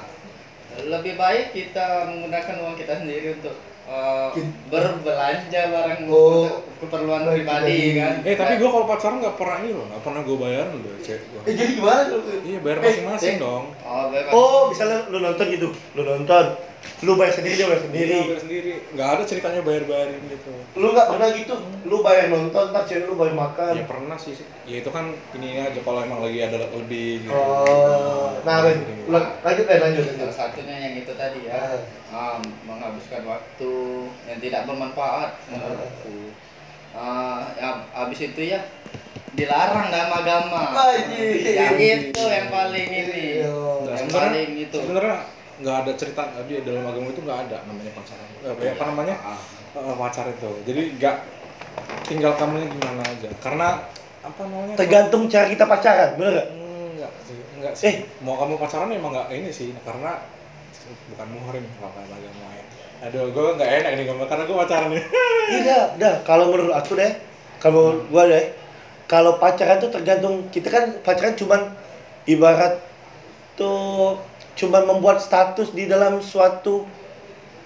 [0.87, 3.53] lebih baik kita menggunakan uang kita sendiri untuk
[3.87, 4.29] eh,
[4.67, 7.93] berbelanja barang Oh, untuk keperluan baik, pribadi baik.
[7.95, 8.13] kan.
[8.21, 11.23] Eh tapi gue kalau pacaran nggak pernah ini loh, nggak pernah gue bayarin loh cewek
[11.23, 11.41] gue.
[11.41, 13.39] eh jadi gimana tuh Iya bayar masing-masing eh.
[13.39, 13.63] dong.
[13.81, 14.31] Oh, bebas.
[14.31, 16.45] Oh, misalnya lu nonton gitu, lu nonton,
[17.05, 18.09] lu bayar sendiri dia bayar sendiri.
[18.09, 18.71] Iya, bayar sendiri.
[18.97, 20.51] Nggak ada ceritanya bayar-bayarin gitu.
[20.73, 21.53] Lu nggak pernah gitu,
[21.85, 23.71] lu bayar nonton, ntar cewek lu bayar makan.
[23.77, 24.33] Ya pernah sih.
[24.65, 27.31] Ya itu kan ini aja kalau emang lagi ada lebih gitu.
[27.37, 31.85] oh nah Ben, ulang lanjut lanjut lanjut Salah satunya yang itu tadi ya.
[32.09, 33.73] Ah, menghabiskan waktu
[34.25, 36.33] yang tidak bermanfaat menurutku.
[36.97, 38.63] Ah, ya, habis itu ya
[39.37, 40.73] dilarang dalam agama.
[41.45, 43.21] Yang itu yang paling ini.
[43.45, 43.53] Iya.
[43.85, 44.77] Nah, Yang paling itu.
[44.81, 45.17] sebenarnya
[45.57, 48.27] nggak ada cerita di dalam agama itu nggak ada namanya pacaran.
[48.45, 49.41] Eh, apa, apa namanya Ah,
[49.77, 50.49] Eh, pacar itu.
[50.65, 51.15] Jadi nggak
[52.09, 53.29] tinggal kamunya gimana aja.
[53.37, 53.85] Karena
[54.25, 54.73] apa namanya?
[54.73, 56.47] Tergantung cara kita pacaran, bener gak?
[56.49, 57.93] Enggak sih, enggak sih.
[57.93, 57.95] Eh.
[58.25, 60.25] mau kamu pacaran emang enggak ini sih, karena
[61.13, 62.63] bukan muhrim kalau kata agama ya.
[63.05, 65.03] Aduh, gue nggak enak nih ngomong karena gue pacaran nih.
[65.47, 66.15] Iya, dah.
[66.27, 67.07] Kalau menurut aku deh,
[67.63, 68.51] kalau gua deh,
[69.07, 71.71] kalau pacaran tuh tergantung kita kan pacaran cuman
[72.27, 72.83] ibarat
[73.55, 74.19] tuh
[74.57, 76.83] cuman membuat status di dalam suatu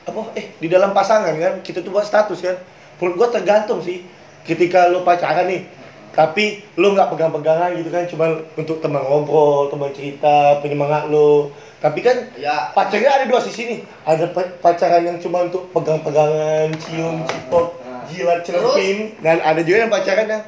[0.03, 2.57] apa eh di dalam pasangan kan kita tuh buat status kan.
[2.99, 4.03] Menurut gua tergantung sih
[4.43, 5.63] ketika lu pacaran nih
[6.11, 11.47] tapi lu nggak pegang-pegangan gitu kan cuma untuk teman ngobrol teman cerita penyemangat lu.
[11.79, 16.69] Tapi kan Ya, pacarnya ada dua sisi nih ada pa- pacaran yang cuma untuk pegang-pegangan
[16.77, 18.03] cium cipok Ah.
[18.05, 20.43] jilat celupin dan ada juga yang pacaran yang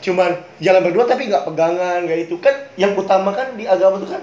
[0.00, 2.34] cuman jalan berdua tapi nggak pegangan nggak itu.
[2.40, 4.22] Kan yang utama kan di agama itu kan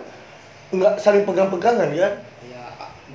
[0.69, 2.13] nggak saling pegang-pegangan ya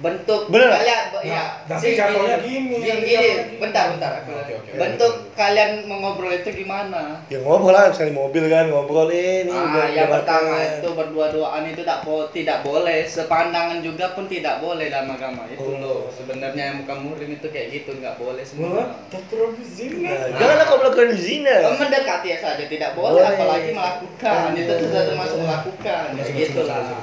[0.05, 1.33] bentuk Bener kalian ya.
[1.33, 2.77] Nah, tapi sih, jatuhnya gini.
[2.77, 4.21] gini, Gini, bentar, bentar.
[4.21, 4.71] aku Oke, oke.
[4.77, 7.25] Bentuk kalian mengobrol itu gimana?
[7.25, 11.65] ya ngobrol lah misalnya di mobil kan ngobrol eh nih Ah, yang pertama itu berdua-duaan
[11.65, 13.01] itu bo- tidak boleh.
[13.05, 15.81] Sepandangan juga pun tidak boleh dalam agama itu Oh.
[15.81, 16.01] loh.
[16.11, 19.01] Sebenarnya yang bukan muhrim itu kayak gitu nggak boleh semua.
[19.09, 23.33] Nah, janganlah kau melakukan zina mendekati ya saja tidak boleh, Boleh.
[23.33, 24.53] apalagi melakukan.
[24.53, 26.05] Itu sudah termasuk melakukan.
[26.15, 26.83] Kayak gitu lah.
[26.85, 27.01] Nah,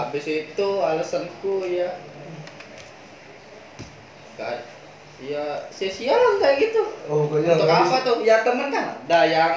[0.00, 0.68] habis itu
[1.26, 1.90] alasanku ya.
[4.36, 4.68] Gak,
[5.24, 6.82] ya sia-sia lah kayak gitu.
[7.08, 8.16] oh pokoknya Untuk apa tuh?
[8.20, 9.00] Ya temen kan?
[9.08, 9.54] Ada yang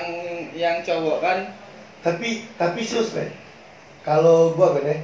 [0.55, 1.39] yang cowok kan.
[1.99, 3.27] tapi tapi serius Ben
[4.07, 4.95] kalau gua Ben ya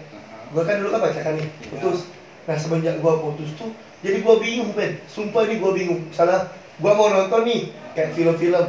[0.55, 2.07] gua kan dulu kan pacaran nih putus.
[2.47, 3.67] Nah semenjak gua putus tuh
[3.99, 6.07] jadi gua bingung Ben sumpah ini gua bingung.
[6.15, 6.47] Salah
[6.79, 8.65] gua mau nonton nih kayak film-film.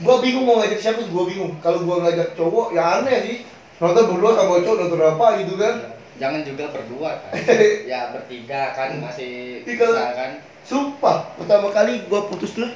[0.00, 1.52] Gua bingung mau ngajak siapa gua bingung.
[1.60, 3.38] Kalau gua ngajak cowok ya aneh sih.
[3.76, 5.74] Nonton berdua sama cowok nonton apa gitu kan
[6.20, 7.32] Jangan juga berdua kan.
[7.90, 10.30] ya bertiga kan masih bisa kan.
[10.60, 12.68] sumpah pertama kali gua putus tuh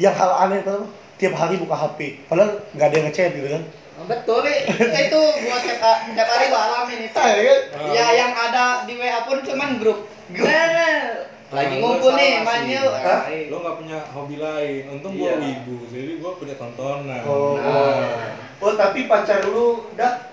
[0.00, 3.64] yang hal aneh pertama tiap hari buka HP padahal nggak ada yang ngechat gitu kan
[3.98, 4.62] Betul, eh.
[5.10, 7.18] itu gua tiap, tiap hari gua alamin itu.
[7.18, 7.60] Ah, ya kan?
[7.90, 10.06] Ya yang ada di WA pun cuman grup.
[10.30, 12.94] Nah, lagi Ah, ngumpul lu nih, main yuk.
[12.94, 15.42] Nah, Lo nggak punya hobi lain, untung gua Iya.
[15.42, 17.22] wibu, jadi gua punya tontonan.
[17.26, 17.58] Oh.
[17.58, 18.38] Nah.
[18.62, 20.30] Oh tapi pacar lu dah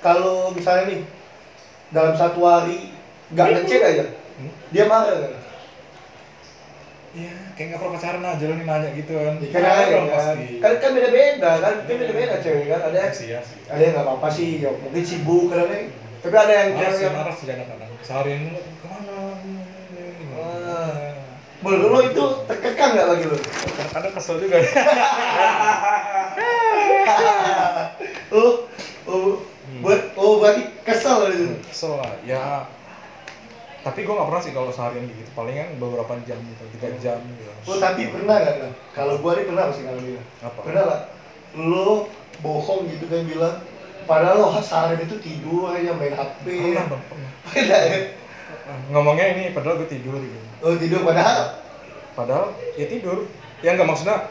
[0.00, 1.00] kalau misalnya nih
[1.88, 2.92] dalam satu hari
[3.32, 4.04] nggak ngechat aja,
[4.38, 4.52] Hmm?
[4.70, 5.32] dia marah kan?
[7.16, 9.34] Ya, kayak nggak pernah pacaran aja lo nih nanya gitu kan.
[9.42, 10.46] Ya, kan, kan, pasti.
[10.62, 13.58] kan, kan beda beda kan, kan beda beda cewek kan ada Iya sih, ya sih.
[13.66, 15.74] ada yang nggak apa apa sih, ya, mungkin sibuk kan ada,
[16.22, 17.90] tapi ada yang Marah sih, yang marah sih kadang-kadang.
[18.04, 19.16] Seharian lu ke mana?
[20.38, 21.18] Ah.
[21.58, 23.34] menurut lo itu terkekang nggak bagi lo?
[23.34, 24.56] Kadang-kadang kesel juga.
[28.38, 28.54] oh,
[29.78, 31.46] oh, buat oh berarti kesel lo itu.
[31.70, 32.66] Kesel lah, ya.
[33.86, 35.30] Tapi gua nggak pernah sih kalau seharian gitu.
[35.32, 37.50] Palingan beberapa jam gitu, tiga jam gitu.
[37.70, 38.54] Oh tapi pernah nggak?
[38.58, 38.72] Nah?
[38.92, 40.26] Kalau gua nih pernah pasti kalau bilang.
[40.42, 40.60] Apa?
[40.66, 41.00] Pernah lah.
[41.54, 42.10] Lo
[42.42, 43.56] bohong gitu kan bilang.
[44.04, 46.44] Padahal lo seharian itu tidur aja main HP.
[46.44, 46.84] Pernah.
[47.48, 47.98] Pernah ya?
[48.92, 50.38] Ngomongnya ini padahal gue tidur gitu.
[50.60, 51.60] Oh tidur padahal.
[52.12, 53.24] Padahal ya tidur.
[53.64, 54.28] Ya nggak maksudnya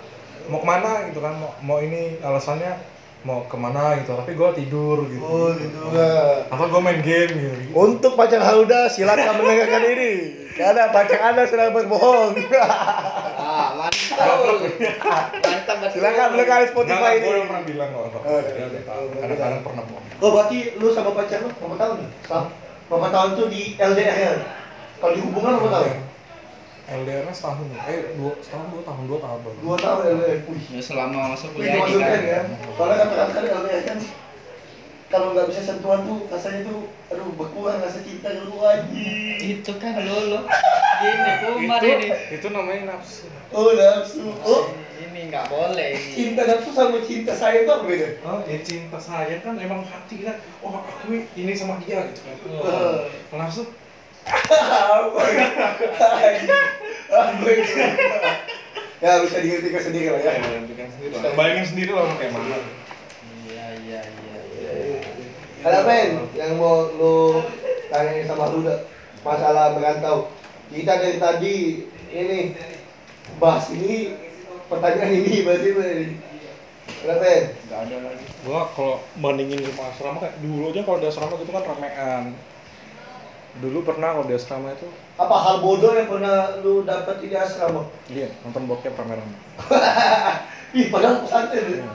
[0.47, 2.79] mau ke mana gitu kan, mau, mau ini alasannya
[3.27, 5.19] mau ke mana gitu, tapi gue tidur gitu.
[5.19, 6.47] Oh tidur nggak.
[6.47, 7.55] Atau gue main game gitu.
[7.75, 10.11] Untuk pacar Hauda silakan mendengarkan ini.
[10.55, 12.39] Karena pacar anda sedang berbohong.
[13.35, 14.39] Ah, mantap.
[15.43, 15.99] mantap betul.
[15.99, 17.27] silakan mendengar Spotify ini.
[17.27, 18.01] gue udah pernah bilang kok.
[18.23, 19.03] Oh, udah tahu.
[19.19, 20.05] Kadang-kadang pernah bohong.
[20.23, 22.09] Oh berarti lu sama pacar lu berapa tahun nih?
[22.87, 24.31] Berapa tahun tuh di LDR ya?
[25.03, 26.06] Kalau di hubungan berapa tahun?
[26.87, 30.39] LDR-nya setahun eh dua setahun dua tahun dua tahun Dua tahun LDR.
[30.71, 31.99] Ya selama masa kuliah ini kan.
[31.99, 32.39] kan ya.
[32.73, 33.99] Soalnya kan kata LDR kan
[35.07, 39.39] kalau nggak bisa sentuhan tuh rasanya tuh aduh berkurang rasa cinta lu anjing.
[39.59, 40.39] Itu kan lo lo.
[40.97, 42.07] Gini kumar itu ini.
[42.33, 44.23] itu namanya nafsu Oh nafsu.
[44.41, 46.11] Oh Ini nggak boleh ini.
[46.15, 48.07] cinta nafsu sama cinta sayang tuh apa beda?
[48.25, 52.35] oh ya cinta sayang kan emang hati kita oh aku ini sama dia gitu kan.
[53.29, 53.63] Kalau nafsu
[54.27, 55.21] Apa
[59.03, 59.11] ya?
[59.23, 60.31] Bisa diingatkan sendiri lah ya.
[60.37, 62.57] ya bikin sendiri lah bayangin sendiri lah kayak mana
[63.47, 64.39] Iya iya iya.
[65.65, 67.41] Ada men yang mau lu
[67.89, 68.61] tanyain sama lu
[69.25, 70.31] masalah merantau.
[70.71, 71.55] Kita dari tadi
[72.13, 72.39] ini
[73.41, 74.15] bahas ini
[74.67, 76.15] pertanyaan ini bahas ini.
[77.03, 77.43] Ada men?
[77.67, 78.25] Nggak ada lagi.
[78.47, 82.23] gua kalau bandingin sama asrama kayak dulu aja kalau di asrama gitu kan ramean
[83.57, 87.87] dulu pernah kalau di asrama itu Apa hal bodoh yang pernah lu dapat di asrama?
[88.05, 89.33] iya nonton bokep rame-rame
[90.73, 91.81] Ih, padahal pesantren Iya.
[91.81, 91.87] ya.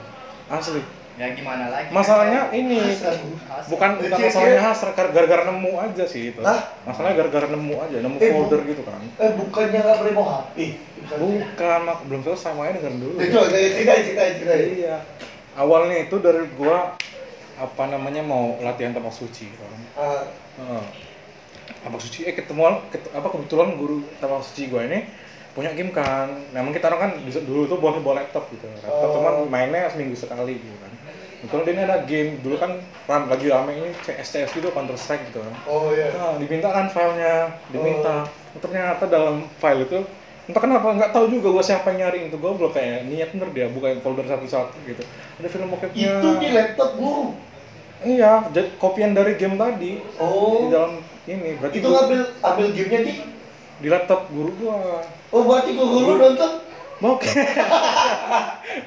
[0.51, 0.81] asli
[1.13, 1.87] Ya gimana lagi?
[1.87, 3.37] masalahnya ini Asrama.
[3.69, 6.57] bukan bukan Cewek- masalahnya hasrat gar- gara-gara nemu aja sih itu Hah?
[6.83, 10.31] masalahnya gara-gara nemu aja nemu Eh, bu- folder gitu kan Eh, bukannya nggak boleh bawa
[10.43, 10.57] HP?
[11.13, 14.53] bukan mak belum selesai makanya dengerin dulu Itu, kayak cerita, cerita, cerita.
[14.57, 14.95] iya
[15.53, 16.97] awalnya itu dari gua
[17.53, 20.25] apa namanya mau latihan tapak suci kan Ah,
[20.57, 20.85] Heeh.
[21.79, 25.03] Tapak suci eh ketemu ket- apa kebetulan guru tapak suci gua ini
[25.53, 29.05] punya game kan memang kita orang kan bisa dulu tuh boleh bawa laptop gitu laptop
[29.05, 29.13] Oh.
[29.17, 30.91] cuman mainnya seminggu sekali gitu kan
[31.39, 32.71] kebetulan dia ini ada game dulu kan
[33.05, 36.09] ram lagi rame ini CS CS gitu Counter Strike gitu kan Oh iya.
[36.09, 38.25] Nah, diminta kan filenya, diminta.
[38.55, 39.99] Ternyata dalam file itu
[40.43, 43.49] entah kenapa nggak tahu juga gua siapa yang nyariin itu gua belum kayak niat bener
[43.51, 45.03] dia bukain folder satu-satu gitu.
[45.37, 46.17] Ada film bokepnya.
[46.17, 47.35] Itu di laptop guru.
[48.01, 50.67] Iya, jadi kopian dari game tadi di Oh.
[50.67, 53.13] dalam ini berarti Itu gua- ngambil ambil gamenya di.
[53.79, 54.99] di laptop guru gua.
[55.29, 56.51] Oh berarti guru lu nonton?
[56.95, 57.35] Bokep.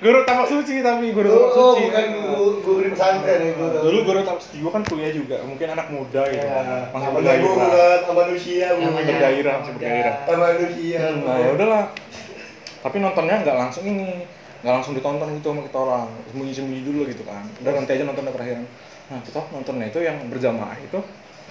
[0.01, 1.83] guru tapak suci tapi guru tapak Oh, suci.
[1.85, 3.77] bukan guru guru di pesantren ya guru.
[3.83, 6.40] Dulu guru tapak suci gua kan kuliah juga, mungkin anak muda gitu.
[6.40, 7.96] Ya, Masih namanya guru bergairah.
[8.01, 8.66] kan, manusia.
[8.72, 10.14] Namanya bergairah, masih bergairah.
[10.31, 11.01] Manusia.
[11.18, 11.85] Nah ya udahlah.
[12.79, 14.09] Tapi nontonnya nggak langsung ini,
[14.62, 17.44] nggak langsung ditonton gitu sama kita orang, sembunyi-sembunyi dulu gitu kan.
[17.61, 18.64] Udah nanti aja nonton terakhiran.
[19.07, 20.99] Nah kita nontonnya itu yang berjamaah itu,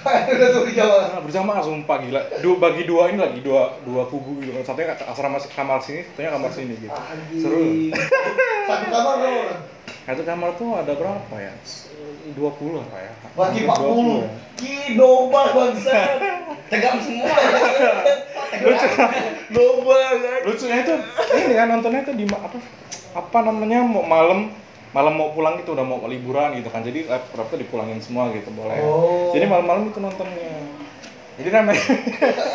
[0.05, 1.01] Udah tuh dijawab.
[1.09, 2.21] nah, berjamaah sumpah gila.
[2.39, 4.63] Dua bagi dua ini lagi dua dua kubu gitu kan.
[4.63, 6.93] Satunya asrama kamar sini, satunya kamar sini gitu.
[7.41, 7.59] Seru.
[7.61, 7.91] Anjing.
[8.69, 9.61] Satu kamar berapa orang?
[10.05, 11.53] Satu kamar tuh ada berapa ya?
[12.33, 12.41] 20
[12.81, 13.11] apa ya?
[13.37, 13.69] Hampir 40.
[13.69, 14.29] ya.
[14.65, 15.97] Ih, domba bangsa.
[16.69, 17.91] Tegang semua ya.
[18.65, 18.87] Lucu.
[19.53, 19.97] Domba
[20.45, 20.93] lucunya itu
[21.41, 22.57] ini kan nontonnya itu di apa
[23.17, 24.53] apa namanya mau malam
[24.95, 26.79] malam mau pulang gitu udah mau liburan gitu kan.
[26.79, 28.79] Jadi laptop tuh dipulangin semua gitu boleh.
[28.79, 29.35] Oh.
[29.35, 30.55] jadi malam-malam itu nontonnya.
[31.35, 31.75] Jadi rame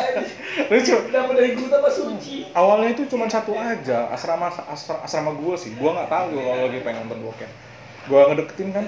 [0.72, 0.96] lucu.
[1.12, 2.48] Dapat dari guru apa suci?
[2.50, 5.76] awalnya itu cuma satu aja asrama asrama, asrama gue sih.
[5.76, 7.50] Gue nggak tahu kalau lagi pengen nonton bokep.
[8.08, 8.84] Gue ngedeketin kan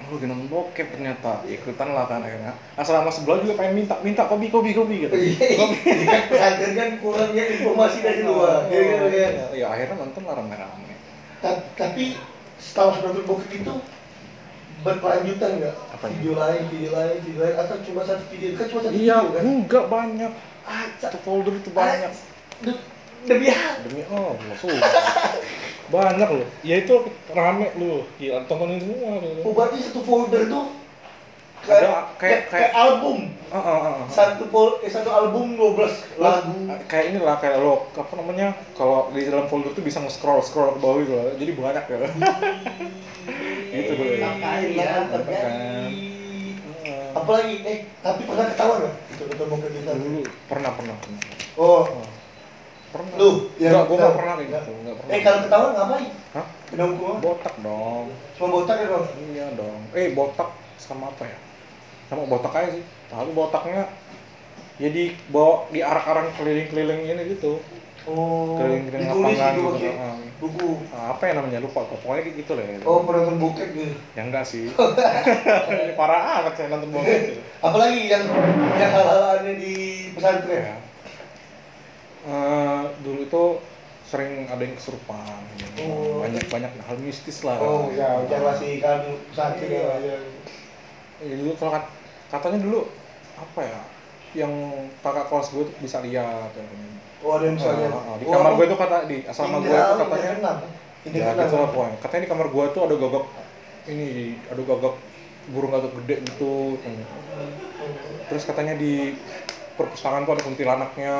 [0.00, 1.40] oh lagi nonton bokep ternyata.
[1.48, 2.52] Ikutan lah kan akhirnya.
[2.76, 5.14] Asrama sebelah juga pengen minta minta kopi kopi kopi gitu.
[5.56, 8.68] Kopi Iya, kan pesantren kan kurangnya informasi dari luar.
[8.68, 9.28] Iya, iya, iya.
[9.56, 10.92] ya akhirnya nonton lah rame-rame.
[11.40, 12.20] Ta- Tapi
[12.60, 13.74] setelah nonton bokep itu
[14.80, 15.74] berkelanjutan nggak?
[16.00, 18.56] Video lain, video lain, video lain, atau cuma satu video?
[18.56, 19.42] Kan cuma satu Iya, video kan?
[19.44, 20.32] enggak banyak.
[20.62, 22.12] Ah, Satu folder itu banyak.
[22.60, 22.84] De-
[23.20, 23.84] Demi apa?
[23.84, 24.92] Demi oh, sumpah.
[25.90, 26.48] banyak loh.
[26.62, 26.94] Ya itu
[27.28, 28.08] rame lu.
[28.16, 29.52] Gila, tontonin semua Oh, lu.
[29.52, 30.72] berarti satu folder tuh
[31.60, 33.18] Kayak- kayak, kayak- album.
[33.48, 34.06] Ah, ah, ah, ah.
[34.06, 36.54] Satu fol eh, satu album 12 lagu.
[36.86, 38.48] Kayak inilah kayak lo apa namanya?
[38.72, 41.26] Kalau di dalam folder tuh bisa nge-scroll scroll ke bawah gitu loh.
[41.34, 41.98] Jadi banyak ya.
[43.70, 44.12] Gitu dulu.
[44.12, 44.30] Iya,
[44.66, 45.90] Iya, mantap kan.
[47.12, 48.94] Apalagi eh tapi pernah ketahuan nggak
[49.28, 49.90] itu bokep kita?
[49.94, 51.20] Dulu pernah pernah pernah.
[51.54, 52.06] Oh, Oh,
[52.90, 53.14] Pernah.
[53.14, 55.10] Lu, yang Enggak, gua enggak pernah kayak gitu, enggak pernah.
[55.10, 56.10] eh kalau ketahuan ngapain?
[56.34, 56.46] Hah?
[56.66, 57.16] Kena hukuman?
[57.22, 58.06] Botak dong.
[58.34, 59.04] Cuma botak ya bang?
[59.30, 59.80] Iya dong.
[59.92, 61.38] Eh botak sama apa ya?
[62.10, 62.84] Sama botak aja sih.
[63.06, 63.86] Tapi botaknya
[64.76, 67.62] ya dibawa di arak-arak keliling-keliling ini gitu.
[68.08, 69.92] Oh, Keliling-keliling ditulis lapangan gitu gitu.
[70.40, 70.68] buku.
[70.88, 72.00] Ah, apa ya namanya lupa kok.
[72.00, 72.64] Pokoknya kayak gitu lah.
[72.64, 72.76] Ya.
[72.82, 73.94] Oh, penonton bokep gitu.
[74.16, 74.72] Ya enggak sih.
[76.00, 77.40] Parah amat saya nonton bokep gitu.
[77.60, 78.24] Apalagi yang
[78.80, 79.74] yang hal-hal aneh di
[80.16, 80.64] pesantren.
[80.64, 80.76] Ya.
[82.20, 83.44] Eh, dulu itu
[84.04, 85.40] sering ada yang kesurupan.
[85.84, 86.24] Oh.
[86.24, 87.60] Banyak banyak hal mistis lah.
[87.60, 89.92] Oh, ya, jangan masih kan pesantren ya.
[90.00, 90.18] ya.
[91.20, 91.99] Ya, dulu kalau kat-
[92.30, 92.80] katanya dulu
[93.36, 93.80] apa ya?
[94.30, 94.52] Yang
[95.02, 96.88] kakak kelas gue tuh bisa lihat katanya.
[97.20, 97.88] Oh, ada yang misalnya.
[97.90, 98.56] Ah, ah, di Oh, kamar apa?
[98.56, 100.32] gue itu kata di asrama gue itu katanya
[101.00, 103.24] Indra ya gitu lah pokoknya katanya di kamar gue tuh ada gagak
[103.88, 104.08] ini
[104.52, 104.94] ada gagak
[105.48, 106.76] burung gagak gede gitu
[108.28, 109.16] terus katanya di
[109.80, 111.14] perpustakaan tuh ada kuntilanaknya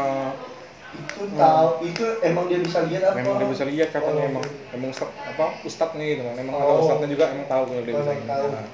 [0.91, 4.45] itu tahu itu emang dia bisa lihat apa memang dia bisa lihat katanya Oh, emang
[4.75, 6.83] emang ustad apa ustadnya gitu kan emang ada Oh.
[6.85, 8.13] ustadnya juga emang tahu kalau dia bisa.
[8.27, 8.65] Nah,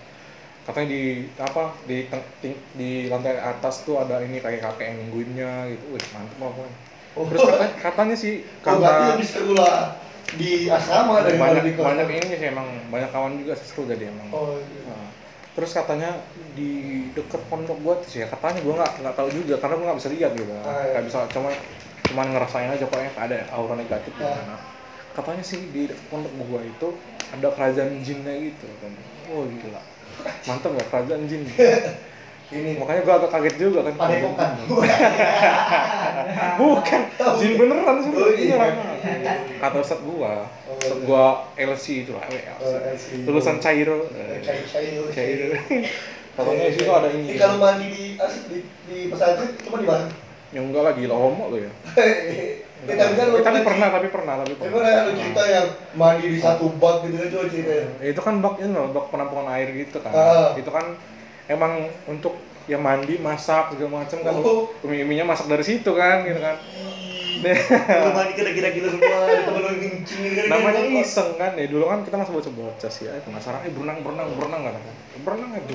[0.66, 1.02] katanya di
[1.38, 1.96] apa di
[2.42, 6.74] ting- di lantai atas tuh ada ini kayak kakek yang nungguinnya gitu wih mantep pokoknya.
[7.16, 7.24] Oh.
[7.32, 9.96] terus katanya, katanya sih oh, karena lebih seru lah
[10.36, 14.10] di asrama dari banyak di banyak ini sih emang banyak kawan juga sih seru jadi
[14.10, 14.82] emang oh iya.
[14.90, 15.08] Nah,
[15.56, 16.10] terus katanya
[16.52, 16.70] di
[17.16, 20.10] deket pondok gua sih ya katanya gua nggak nggak tahu juga karena gua nggak bisa
[20.12, 20.92] lihat gitu Ah, iya.
[20.92, 21.48] nggak bisa cuma
[22.06, 24.34] cuman ngerasain aja pokoknya ada aura negatif di Ya.
[24.34, 24.56] sana
[25.16, 26.88] katanya sih di deket pondok gua itu
[27.32, 28.92] ada kerajaan jinnya gitu kan
[29.32, 29.80] oh gila
[30.44, 31.42] mantap ya kerajaan jin
[32.46, 34.50] ini makanya gua agak kaget juga kan padepokan
[36.60, 37.00] bukan
[37.36, 38.56] jin beneran sih Oh, iya.
[38.56, 39.34] iya.
[39.58, 41.04] kata ustad gua Oh, ustad iya.
[41.04, 41.24] gua
[41.58, 43.26] LC itu lah eh, Oh, LC.
[43.26, 44.06] lulusan Cairo
[44.40, 45.46] cair cair Cairo
[46.36, 50.04] katanya di situ ada ini kalau mandi di di, di pesantren cuma di mana?
[50.52, 51.72] Ya enggak lah gila homo lo ya.
[52.86, 54.72] Eh, tapi kan lu Eh, tapi pernah, tapi pernah, tapi pernah.
[54.78, 57.72] pernah lu cerita yang mandi di satu bak gitu kan coba cerita.
[57.98, 60.12] Ya, itu kan bak ini loh, bak penampungan air gitu kan.
[60.14, 60.50] Ah.
[60.54, 60.94] Itu kan
[61.46, 64.32] emang untuk ya mandi, masak segala macam kan.
[64.38, 64.70] Oh.
[64.82, 66.56] Umi-uminya masak dari situ kan gitu kan.
[67.36, 70.48] Lu mandi kena gila-gila semua, temen lu kencing gitu kan.
[70.56, 74.28] Namanya iseng kan ya dulu kan kita masih bocah-bocah sih ya penasaran eh berenang berenang
[74.40, 74.74] berenang kan
[75.20, 75.74] berenang aja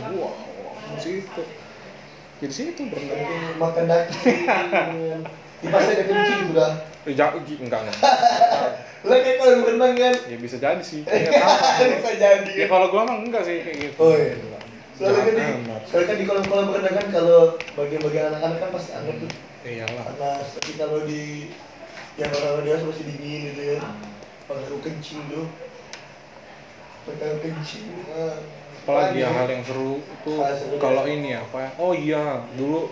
[0.91, 1.43] di situ
[2.41, 3.21] jadi situ berenang
[3.62, 5.21] makan daging.
[5.62, 6.71] Di pasar ada kencing udah.
[7.02, 7.97] eh, ja- enggak enggak
[9.10, 10.15] Lagi kalau lu berenang kan.
[10.30, 11.21] ya bisa jadi sih tahu.
[11.82, 12.52] Bisa jadi.
[12.54, 14.38] ya kalau gua mah enggak sih kayak gitu Oh, iya.
[14.93, 15.45] Soalnya kan di,
[15.89, 17.39] soalnya kan di kolam-kolam berenang kan kalau
[17.74, 19.32] bagian-bagian anak-anak kan pasti anget tuh
[19.65, 20.45] iyalah panas.
[20.58, 21.50] Tapi kalau di
[22.17, 23.78] yang orang dewasa masih dingin gitu ya.
[24.45, 25.47] Kalau lu kencing tuh,
[27.06, 27.86] pakai kencing.
[28.82, 30.34] apalagi ya hal yang seru itu
[30.82, 31.13] kalau ya.
[31.13, 32.89] ini apa ya oh iya dulu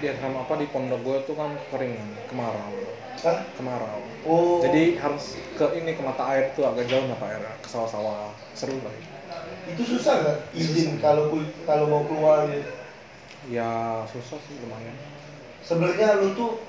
[0.00, 2.72] dia sama apa di pondok gue tuh kan kering kemarau
[3.20, 3.44] Hah?
[3.54, 4.60] kemarau Oh.
[4.60, 8.76] jadi harus ke ini ke mata air tuh agak jauh mata air ke sawah-sawah seru
[8.80, 8.92] lah
[9.64, 11.32] itu susah nggak izin kalau
[11.64, 12.68] kalau mau keluar gitu.
[13.48, 14.92] ya susah sih lumayan
[15.60, 16.60] Sebenarnya lu tuh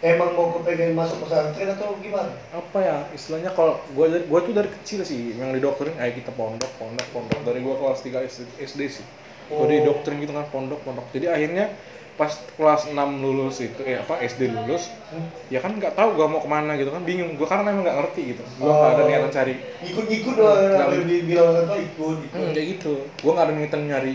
[0.00, 2.32] emang mau kepengen masuk pesantren atau gimana?
[2.52, 6.70] apa ya istilahnya kalau gue gue tuh dari kecil sih yang didoktrin ayo kita pondok
[6.76, 9.06] pondok pondok dari gue kelas 3 SD, SD sih
[9.48, 9.64] gue Oh.
[9.64, 11.72] didoktrin gitu kan pondok pondok jadi akhirnya
[12.18, 15.24] pas kelas 6 lulus itu eh apa SD lulus Hmm.
[15.48, 17.96] ya kan nggak tahu gue mau ke mana gitu kan bingung gue karena emang nggak
[17.96, 19.08] ngerti gitu gue nggak ada Oh.
[19.08, 20.88] niatan cari Ikut-ikut doang, Nggak.
[21.24, 22.34] bilang tua ikut, ikut.
[22.34, 24.14] hmm, kayak gitu gue nggak ada niatan nyari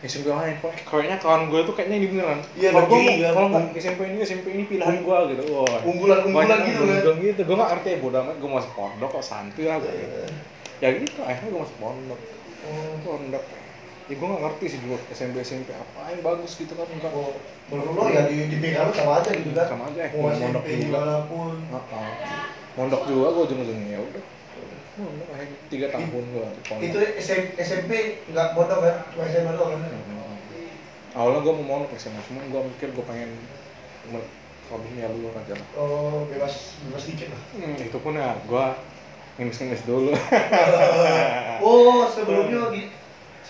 [0.00, 3.32] SMP lain kok kayaknya kawan gue tuh kayaknya ini beneran Iya, kalau gue negeri kan.
[3.34, 6.94] kalau nggak SMP ini SMP ini pilihan gue gitu wah Unggulan-unggulan banyak gitu kan.
[6.94, 9.92] unggulan gitu gue nggak ngerti ya bodoh amat gue masuk pondok kok santuy lah gue
[10.78, 12.20] ya gitu akhirnya gue masuk pondok
[12.60, 12.96] Oh.
[13.02, 13.44] pondok
[14.10, 17.30] ya gue nggak ngerti sih dulu SMP SMP apa yang bagus gitu kan enggak Oh,
[17.70, 19.66] menurut lo ya di di pikiran lu sama aja gitu kan?
[19.70, 20.82] Sama aja, eh, Mau mondok SMP juga.
[20.82, 21.54] di mana pun.
[21.54, 22.10] Heeh.
[22.74, 24.24] mondok juga gue ujung-ujungnya ya udah
[24.98, 25.28] mondok
[25.70, 26.46] tiga tahun gue
[26.82, 27.90] Itu SM- SMP
[28.26, 28.94] nggak bodoh kan?
[29.14, 29.90] Cuma SMA doang kan?
[29.94, 30.38] Hmm.
[31.14, 33.30] awalnya gue mau mondok SMA cuma gue mikir gue pengen
[34.70, 37.42] lebih lu aja lah Oh, bebas bebas dikit lah.
[37.54, 38.64] hmm, itu pun ya gue
[39.38, 40.10] ngemis-ngemis dulu
[41.62, 42.82] Oh, sebelumnya di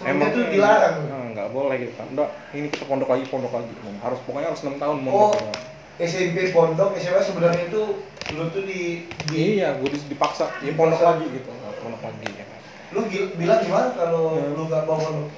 [0.01, 0.97] sebelumnya tuh dilarang.
[1.05, 2.07] Nah, nggak boleh gitu kan.
[2.11, 3.69] Udah ini kita pondok lagi pondok lagi.
[4.01, 5.53] Harus pokoknya harus enam tahun Oh, mondok
[6.01, 7.83] SMP pondok, SMA sebenarnya itu
[8.27, 10.49] dulu tuh di, di iya gue dipaksa.
[10.65, 11.53] Ya pondok lagi gitu.
[11.53, 12.59] Nah, pondok lagi ya kan.
[12.91, 13.01] Lu
[13.37, 14.57] bilang gimana kalau Hmm.
[14.57, 15.29] lu nggak mau pondok?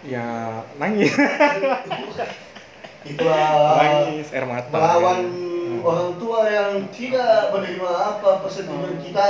[0.00, 0.24] ya
[0.76, 1.12] nangis.
[3.10, 4.76] Itulah nangis air mata.
[4.76, 5.80] melawan ya.
[5.80, 9.02] orang tua yang tidak menerima apa persetujuan Hmm.
[9.02, 9.28] kita.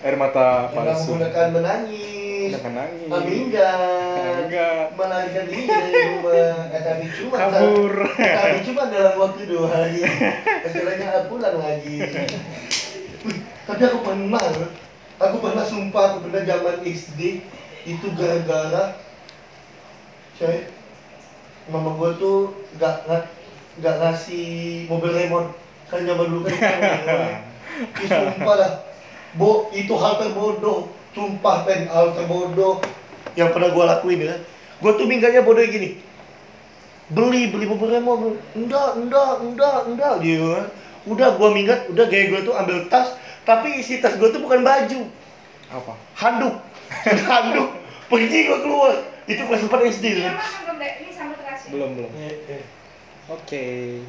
[0.00, 1.14] Air mata palsu.
[1.14, 3.08] menggunakan menangis, Dengan nangis.
[3.12, 4.86] aminggat, Aminggat.
[4.96, 7.92] melarikan diri dari rumah, eh, tapi cuma kabur.
[8.16, 10.00] tapi cuma dalam waktu dua hari,
[10.64, 11.96] setelahnya aku pulang lagi.
[13.68, 14.46] Tapi aku pernah,
[15.20, 17.20] aku pernah sumpah, aku pernah zaman SD
[17.84, 18.96] itu gara-gara
[20.36, 20.68] saya
[21.68, 23.08] mama gua tuh nggak
[23.80, 24.48] nggak ngasih
[24.88, 25.52] mobil remote
[25.88, 26.80] kan zaman dulu kan
[28.04, 28.72] Ih, sumpah lah
[29.30, 32.78] Bo, itu hal terbodoh sumpah pen hal terbodoh.
[33.34, 34.36] Yang pernah gua lakuin ya.
[34.78, 36.00] Gua tuh minggatnya bodoh gini.
[37.10, 40.14] Beli beli mobil remote enggak enggak enggak enggak.
[40.22, 40.66] Gitu kan?
[41.06, 44.62] Udah gua minggat udah gaya gua tuh ambil tas tapi isi tas gua tuh bukan
[44.62, 45.00] baju.
[45.70, 45.92] Apa?
[46.14, 46.54] Handuk.
[47.30, 47.70] Handuk.
[48.06, 48.96] Pergi gua keluar.
[49.30, 50.78] Itu kelas 4 SD Iya, belum,
[51.14, 51.70] sambal terasi.
[51.70, 52.10] belum belum.
[53.30, 53.62] Oke.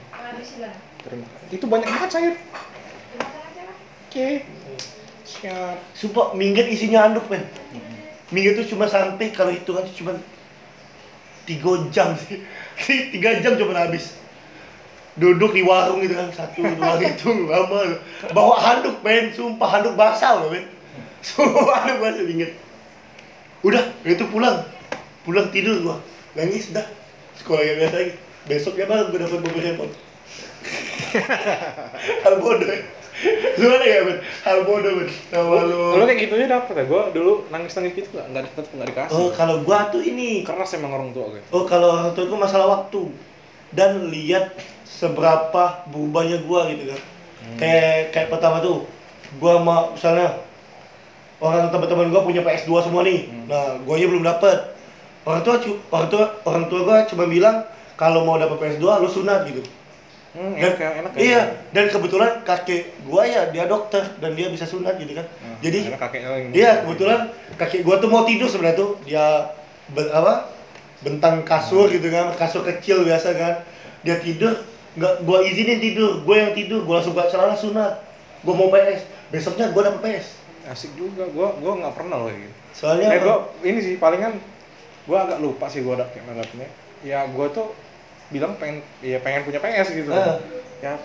[0.10, 0.74] Habisin lah.
[1.02, 2.34] terima itu banyak banget cair
[3.14, 3.76] Dimakan aja lah.
[4.06, 4.28] oke
[5.32, 7.48] siap Sumpah minggat isinya handuk men.
[8.32, 10.14] Minggat tuh cuma sampai kalau hitungan tuh cuma
[11.48, 12.44] tiga jam sih.
[13.16, 14.20] Tiga jam cuma habis.
[15.16, 18.00] Duduk di warung gitu kan satu dua gitu lama.
[18.36, 19.32] Bawa handuk men.
[19.32, 20.68] Sumpah handuk basah loh men.
[21.28, 22.52] Sumpah handuk basah dingin
[23.62, 24.66] udah itu pulang.
[25.22, 25.98] Pulang tidur gua.
[26.34, 26.86] Nangis dah.
[27.38, 28.14] Sekolah yang biasa lagi.
[28.50, 29.94] Besoknya baru gua dapat mobil handphone.
[32.26, 32.70] Hal bodoh
[33.62, 36.84] lu ada ya men hal bodoh men sama lu Lu kayak gitu aja dapet ya?
[36.90, 39.14] Gue dulu nangis-nangis gitu nggak nggak dapet nggak dikasih.
[39.14, 41.42] oh kalau gua tuh ini Keras emang orang tua gue.
[41.54, 43.14] Oh kalau orang tua itu masalah waktu
[43.72, 47.02] dan lihat seberapa berubahnya gua gitu kan.
[47.58, 48.86] Kayak kayak pertama tuh
[49.38, 50.42] gua mau misalnya
[51.42, 53.30] orang teman-teman gua punya PS2 semua nih.
[53.50, 54.58] Nah, gua aja belum dapet.
[55.26, 55.62] Orang tua
[55.94, 57.66] orang tua orang tua gua cuma bilang
[57.98, 59.62] kalau mau dapat PS2 lu sunat gitu.
[60.32, 61.20] Hmm, Dan, enak ya, enak ya.
[61.20, 61.42] iya,
[61.76, 65.28] dan kebetulan kakek gua ya dia dokter dan dia bisa sunat gitu kan.
[65.28, 66.00] Nah, Jadi yang
[66.56, 67.20] Iya, kebetulan
[67.60, 68.96] kakek gua tuh mau tidur sebenarnya tuh.
[69.04, 69.52] Dia
[69.92, 70.48] ben- apa?
[71.04, 73.68] Bentang kasur gitu kan, kasur kecil biasa kan.
[74.08, 74.56] Dia tidur,
[74.96, 78.00] nggak gua izinin tidur, gua yang tidur, gua langsung buka celana sunat.
[78.48, 79.04] Gua mau PS.
[79.30, 80.28] Besoknya gua dapet PS.
[80.64, 81.28] asik juga.
[81.28, 82.54] Gua gua nggak pernah loh gitu.
[82.72, 84.40] Soalnya Eh gua ini sih palingan
[85.04, 86.72] gua agak lupa sih gua dapet dapetnya.
[87.04, 87.76] Ya gua tuh
[88.32, 90.10] bilang pengen ya pengen punya PS gitu.
[90.12, 90.40] Ah.
[90.82, 90.96] Ya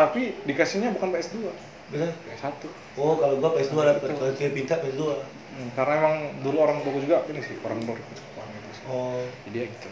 [0.00, 1.52] tapi dikasihnya bukan PS2,
[1.92, 2.10] Bener.
[2.24, 2.64] PS1.
[2.96, 5.02] Oh, kalau gua PS2 dapet, kalau dia minta PS2.
[5.50, 8.26] Hmm, karena emang dulu orang tua juga ini sih orang tua gitu sih.
[8.88, 9.20] Oh.
[9.50, 9.88] Jadi ya gitu.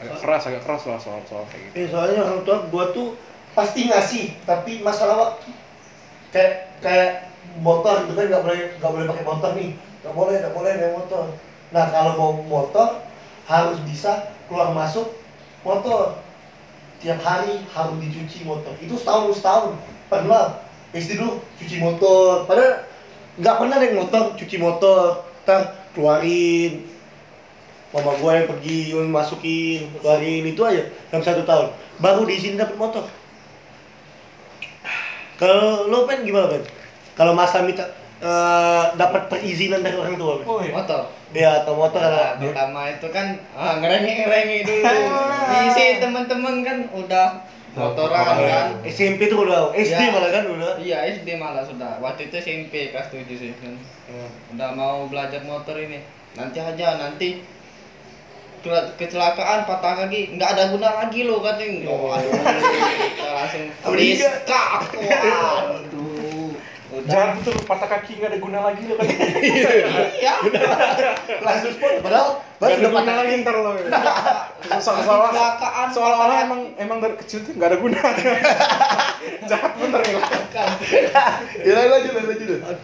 [0.00, 1.74] Agak keras, agak keras lah soal soal kayak gitu.
[1.78, 3.16] Eh, soalnya orang tua gua tuh
[3.56, 5.50] pasti ngasih, tapi masalah waktu.
[6.34, 6.52] Kayak
[6.84, 7.10] kayak
[7.64, 9.70] motor gitu kan nggak boleh nggak boleh pakai motor nih,
[10.04, 11.24] nggak boleh nggak boleh naik motor.
[11.70, 12.88] Nah kalau mau motor
[13.46, 15.19] harus bisa keluar masuk
[15.66, 16.18] motor.
[17.00, 18.72] Tiap hari harus dicuci motor.
[18.80, 19.72] Itu setahun setahun
[20.12, 20.60] pernah.
[20.90, 22.44] SD dulu cuci motor.
[22.50, 22.84] Padahal
[23.38, 25.24] nggak pernah naik motor, cuci motor.
[25.46, 26.84] Ntar keluarin,
[27.90, 31.66] mama gua yang pergi masukin keluarin itu aja dalam satu tahun
[31.98, 33.04] baru diizinin dapat motor
[35.34, 36.62] kalau lo pen gimana pen
[37.18, 37.90] kalau masa minta
[38.22, 40.70] eh, dapat perizinan dari orang tua pen Oh iya.
[40.70, 44.66] motor ya atau motor Nah, ada pertama itu kan ah, ngerengek dulu.
[45.66, 47.26] Isi temen-temen kan udah
[47.70, 48.66] motoran kan.
[48.82, 50.10] SMP tuh udah SD Ya.
[50.10, 50.74] malah kan udah.
[50.76, 51.98] Iya SD malah sudah.
[51.98, 53.54] Waktu itu SMP kelas 7 sih.
[53.56, 53.78] Kan
[54.50, 56.02] udah mau belajar motor ini.
[56.34, 57.46] Nanti aja nanti
[58.60, 61.88] ke- kecelakaan patah kaki nggak ada guna lagi lo katanya.
[61.88, 63.64] Oh, aduh kita langsung
[63.94, 64.30] dia?
[64.44, 64.70] kak
[66.90, 69.06] Jangan betul patah kaki nggak ada guna lagi lo kan.
[70.20, 70.34] iya
[71.38, 73.70] langsung sport padahal Gak baru ada guna patah lagi ntar lo.
[74.82, 78.00] Soal kecelakaan soal soal-soal emang emang dari kecil tuh nggak ada guna.
[79.50, 80.14] Jahat bener nih.
[81.62, 82.80] ya lanjut lanjut lanjut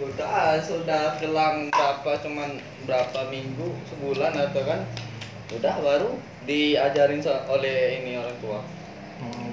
[0.00, 2.56] udah sudah kelang berapa cuman
[2.88, 4.80] berapa minggu sebulan atau kan
[5.52, 6.10] udah baru
[6.48, 8.64] diajarin so- oleh ini orang tua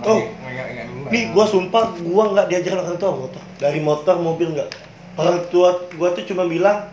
[0.04, 0.22] Oh.
[0.22, 1.12] Dulu lah.
[1.12, 3.44] Nih, gua sumpah gua nggak diajarin orang tua motor.
[3.58, 4.70] Dari motor, mobil nggak.
[5.18, 6.88] Orang tua gua tuh cuma bilang,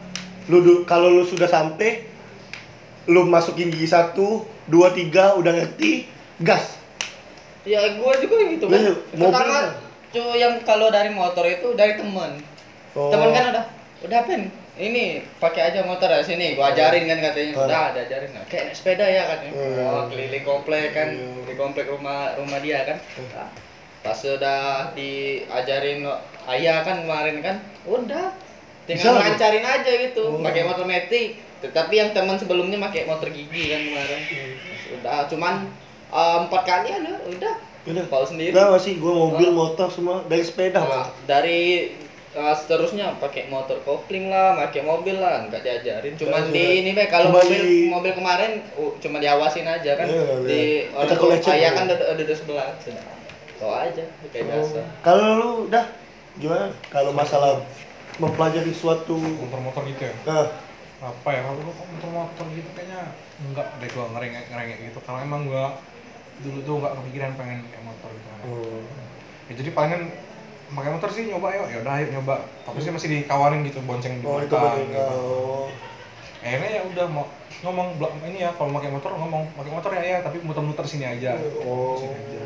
[0.48, 2.08] lu kalau lu sudah sampai,
[3.06, 6.08] lu masukin gigi satu, dua, tiga, udah ngerti,
[6.40, 6.80] gas.
[7.64, 9.66] ya gue juga gitu kan Iya, mobil pertama kan.
[10.12, 12.36] cuy yang kalau dari motor itu dari temen
[12.92, 13.08] Oh.
[13.08, 13.64] temen kan udah
[14.04, 15.04] udah pen ini
[15.36, 19.06] pakai aja motor ya sini gua ajarin kan katanya udah diajarin nah, kayak naik sepeda
[19.06, 19.86] ya katanya Hmm.
[19.86, 21.46] oh, keliling komplek kan Hmm.
[21.46, 22.98] di komplek rumah rumah dia kan
[23.30, 23.48] Nah,
[24.02, 26.02] pas sudah diajarin
[26.48, 28.34] ayah kan kemarin kan udah
[28.84, 29.24] Bisa tinggal lagi?
[29.30, 30.42] lancarin aja gitu Oh.
[30.42, 31.28] pakai motor metik
[31.60, 34.20] tetapi yang teman sebelumnya pakai motor gigi kan kemarin
[34.92, 35.54] udah cuman
[36.10, 37.54] eh, empat kali ada udah
[37.84, 38.00] Udah.
[38.08, 39.56] Bawa sendiri Udah masih gua mobil, Oh.
[39.60, 40.80] motor semua dari sepeda.
[40.80, 41.92] Nah, dari
[42.34, 46.14] uh, seterusnya pakai motor kopling lah, pakai mobil lah, nggak diajarin.
[46.18, 49.90] Cuman Nggak di ini Be, kalau Cuma mobil di- mobil kemarin uh, cuma diawasin aja
[49.94, 50.06] kan.
[50.06, 51.70] Iya, di orang Kita tua iya.
[51.72, 52.68] kan duduk duduk sebelah.
[52.82, 53.04] Sudah.
[53.62, 54.04] Bawa aja
[54.34, 54.80] kayak biasa.
[54.82, 54.86] Oh.
[55.06, 55.84] Kalau lu udah
[56.42, 56.66] gimana?
[56.90, 57.62] Kalau masalah
[58.18, 60.14] mempelajari suatu Motor-motor gitu ya.
[60.26, 60.46] nah,
[61.04, 63.12] Apa ya kalau gua motor-motor gitu kayaknya
[63.42, 65.76] enggak deh gua ngerengek ngerengek gitu karena emang gua
[66.40, 68.28] dulu tuh nggak kepikiran pengen kayak motor gitu.
[68.50, 68.82] oh.
[69.44, 70.02] Ya, jadi palingan
[70.72, 72.34] pakai motor sih nyoba yuk, ya udah ayo nyoba.
[72.64, 75.00] Tapi sih masih dikawarin gitu bonceng di Oh, itu belakang gitu.
[75.00, 75.66] Oh.
[76.44, 77.24] akhirnya ya udah mau
[77.64, 77.96] ngomong
[78.28, 81.96] ini ya kalau pakai motor ngomong pakai motor ya ya tapi muter-muter sini aja Oh.
[81.96, 82.40] sini aja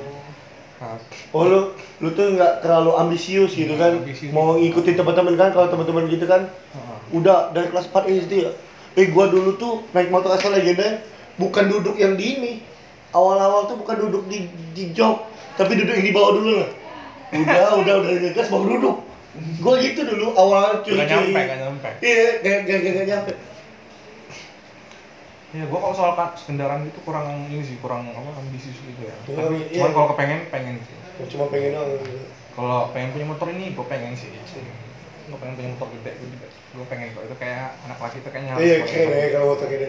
[0.78, 0.94] nah,
[1.34, 3.98] Oh lu, lu tuh nggak terlalu ambisius gitu kan?
[3.98, 4.30] ambisius.
[4.30, 5.50] Mau ngikutin teman-teman kan?
[5.50, 6.98] Kalau teman-teman gitu kan, heeh.
[7.18, 8.54] udah dari kelas 4 SD ya.
[8.94, 11.02] Eh gua dulu tuh naik motor asal legenda,
[11.34, 12.52] bukan duduk yang di ini.
[13.10, 15.26] Awal-awal tuh bukan duduk di di jok,
[15.58, 16.70] tapi duduk yang di bawah dulu lah.
[17.28, 18.96] Udah, udah, udah ngegas baru duduk.
[19.62, 21.30] Gua gitu dulu awal nggak curi-curi.
[21.30, 23.32] nyampe nggak nyampe Iya, gak, gak, gak, gak nyampe.
[25.48, 26.12] Ya, gua kalau soal
[26.44, 29.14] kendaraan itu kurang ini sih, kurang apa ambisius gitu ya.
[29.24, 29.80] Kurang, Tapi iya.
[29.80, 30.96] cuman kalau kepengen pengen sih.
[31.32, 31.92] Cuma pengen doang.
[32.58, 34.34] Kalau pengen punya motor ini, gue pengen sih.
[34.34, 36.48] Gue pengen punya motor gede, gue juga.
[36.50, 38.52] Gue pengen kok itu kayak anak laki itu kayaknya.
[38.58, 39.88] Iya, keren ya kalau motor gede.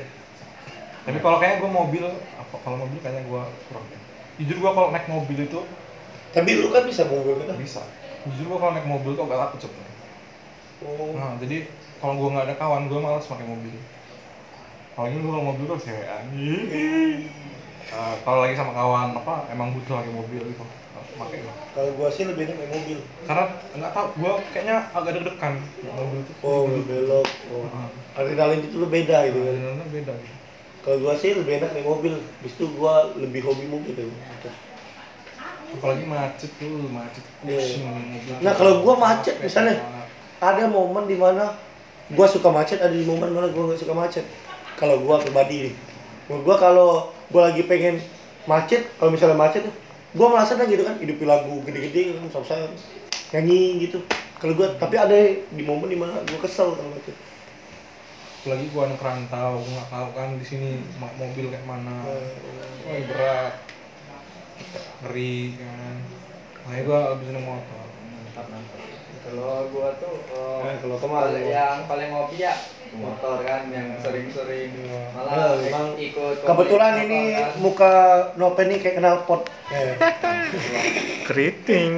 [1.10, 2.06] Tapi kalau kayak gue mobil,
[2.38, 3.86] apa kalau mobil kayaknya gue kurang.
[4.38, 5.60] Jujur gue kalau naik mobil itu
[6.30, 7.58] Tapi lu kan bisa mobil kan?
[7.58, 7.82] bisa.
[8.28, 9.98] Jujur gue kalau naik mobil tuh agak takut sebenarnya.
[10.86, 11.12] Oh.
[11.16, 11.58] Nah, jadi
[12.00, 13.76] kalau gue nggak ada kawan, gue malas pakai mobil.
[14.94, 16.08] Apalagi lu kalau mobil tuh cewek
[17.90, 20.62] Uh, kalau lagi sama kawan apa emang butuh lagi mobil gitu
[21.20, 21.54] pakai gua.
[21.76, 23.00] Kalau gua sih lebih enak naik mobil.
[23.28, 23.44] karena
[23.76, 27.28] nggak tahu gue kayaknya agak deg-degan naik mobil tuh Oh, belok.
[27.52, 27.66] Oh.
[28.16, 29.52] Adrenalin itu lu beda gitu kan.
[29.52, 30.38] Adrenalinnya beda gitu.
[30.80, 32.14] Kalau gua sih lebih enak naik mobil.
[32.16, 34.14] Habis itu gua lebih hobi mobil tuh.
[35.76, 38.34] Apalagi macet tuh macet pusing mobil.
[38.42, 39.78] Nah, kalau gua macet misalnya,
[40.40, 41.52] Ada momen di mana
[42.16, 44.24] gua suka macet, ada di momen mana gua nggak suka macet.
[44.80, 45.74] Kalau gua pribadi nih.
[46.32, 48.00] Gua kalau gua lagi pengen
[48.48, 49.76] macet, kalau misalnya macet tuh,
[50.16, 52.72] gua merasa kan gitu kan, hidupin lagu gede-gede kan, sama
[53.36, 54.00] nyanyi gitu.
[54.40, 57.16] Kalau gua, tapi ada di momen di mana gua kesel kalau macet.
[58.40, 62.08] apalagi gue anak rantau gue nggak tahu kan di sini mobil kayak mana
[62.88, 63.54] Wah berat
[65.02, 65.96] ngeri kan.
[66.62, 67.84] Makanya gue lebih seneng motor.
[67.86, 68.80] Mantap mantap.
[69.20, 72.56] Kalau gua tuh eh, Eh, kalau kemarin yang paling hobi ya
[72.92, 74.74] motor kan yang sering-sering.
[75.14, 77.50] Malah Iya, ik- emang ikut Kebetulan ini kan.
[77.58, 77.94] muka
[78.36, 79.46] Nopen nih kayak kenal pot.
[79.70, 79.94] Eh.
[81.28, 81.94] keriting.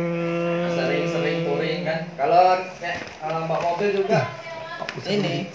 [0.71, 1.99] Sering-sering touring kan.
[2.13, 2.43] Kalau
[2.77, 4.19] kayak eh, mbak mobil juga
[5.05, 5.47] ini.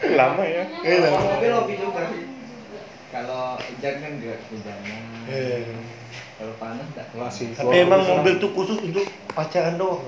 [0.18, 0.64] lama ya.
[0.66, 1.18] Mbak lama.
[1.28, 2.24] mobil hobi juga sih
[3.08, 5.64] kalau hujan kan juga hujanan Eh.
[6.34, 7.46] kalau panas enggak Nggak sih.
[7.50, 9.98] Tapi emang mobil tuh khusus untuk pacaran doang.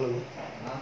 [0.63, 0.79] Hah?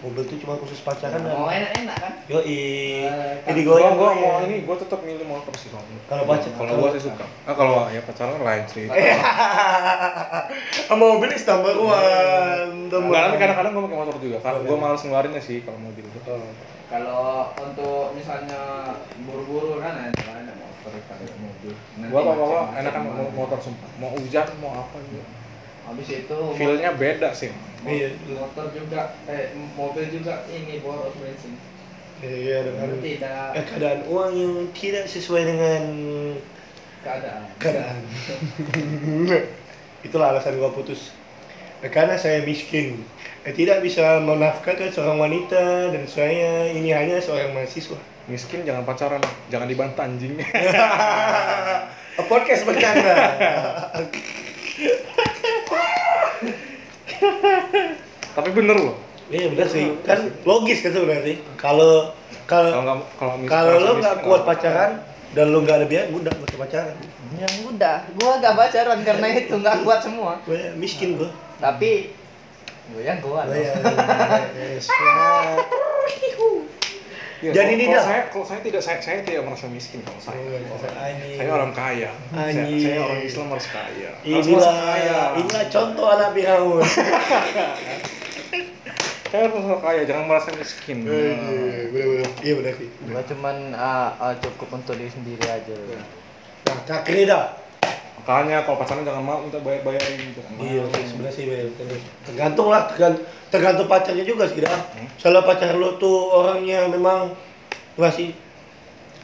[0.00, 3.06] Mobil tuh cuma khusus pacaran mau dan enak-enak kan Yo Eh,
[3.40, 6.88] Jadi gue gue mau ini gue tetap milih motor sih kalau Kalau pacar kalau gue
[6.92, 8.84] sih suka ah kalau ya pacaran lain sih
[10.84, 11.40] Sama mobil one.
[12.84, 13.40] Number Enggak, tapi one.
[13.40, 16.40] kadang-kadang gue pakai motor juga karena gue malas ngeluarinnya sih kalau mobil itu Oh.
[16.84, 18.92] kalau untuk misalnya
[19.24, 24.72] buru-buru kan enak motor daripada mobil apa macet-macet enakan mau motor sumpah mau hujan mau
[24.84, 25.24] apa gitu
[25.84, 27.48] habis itu feelnya beda sih
[27.84, 28.16] Iya.
[28.32, 31.52] motor juga eh mobil juga ini boros bensin
[32.24, 35.82] Iya dengan tidak eh, keadaan uang yang tidak sesuai dengan
[37.04, 38.00] keadaan keadaan.
[40.08, 41.12] Itulah alasan gua putus.
[41.84, 43.04] Eh, Karena saya miskin,
[43.44, 48.00] eh, tidak bisa menafkahkan seorang wanita dan saya ini hanya seorang mahasiswa.
[48.24, 50.38] Miskin jangan pacaran jangan dibantah anjing
[52.14, 53.14] Podcast bercanda.
[58.32, 58.94] tapi bener loh
[59.24, 61.40] Iya benar sih, kan logis kan sebenarnya.
[61.56, 62.12] Kalau
[62.44, 62.70] kalau
[63.16, 64.90] kalau nggak kalau lo nggak kuat nggak pacaran
[65.32, 66.96] dan lo nggak ada biaya, udah nggak usah pacaran.
[67.34, 71.32] yang udah gua gak pacaran karena itu nggak kuat semua Gue miskin gua.
[71.56, 72.12] tapi
[72.92, 73.74] gua yang kuat Oh, iya.
[74.76, 74.86] Yes.
[77.44, 78.04] Iya, Dan kalau- ini kalau dah.
[78.06, 81.36] saya kalau saya tidak saya, saya tidak merasa miskin kalau saya Anjing.
[81.36, 86.28] saya orang kaya saya, saya orang Islam harus kaya harus Inilah, kaya inilah contoh anak
[86.32, 86.80] Firaun.
[89.26, 91.34] saya harus merasa kaya jangan merasa miskin Iya,
[91.90, 92.28] bener-bener.
[92.40, 92.88] Iya benar sih.
[93.04, 95.74] gua cuman ah, ah, cukup untuk diri sendiri aja
[96.64, 97.60] Nah, kakek dah.
[98.24, 102.00] Makanya kalau pacaran jangan mau minta bayar bayarin gitu Iya, sih, sebenarnya sih bener.
[102.24, 104.80] tergantung lah, tergantung, tergantung pacarnya juga sih dah.
[105.18, 107.36] Kalau pacar lo tuh orangnya memang
[107.94, 108.32] ngasih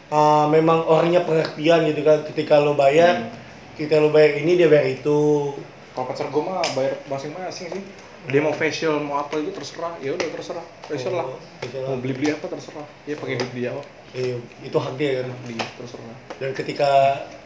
[0.09, 2.21] ah, memang orangnya pengertian gitu kan.
[2.25, 3.33] Ketika lo bayar,
[3.73, 5.57] ketika lo bayar ini dia bayar itu.
[5.91, 7.83] kalau pacar gue mah bayar masing-masing sih
[8.23, 11.97] dia mau facial mau apa itu terserah ya udah terserah facial lah Oh, facial mau
[11.97, 11.99] lah.
[11.99, 15.31] beli beli apa terserah ya pakai duit dia kok Iya, itu hak dia kan.
[15.41, 16.89] beli terserah Dan ketika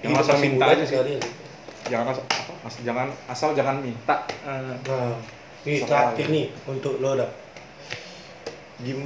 [0.01, 0.97] Yang asal masih minta aja sih.
[0.99, 1.21] dia.
[1.85, 5.13] jangan asal apa asal jangan asal jangan minta Eh, Nah,
[5.63, 5.85] ini Sekali.
[5.87, 7.29] terakhir nih untuk lo dah.
[8.81, 9.01] Gim,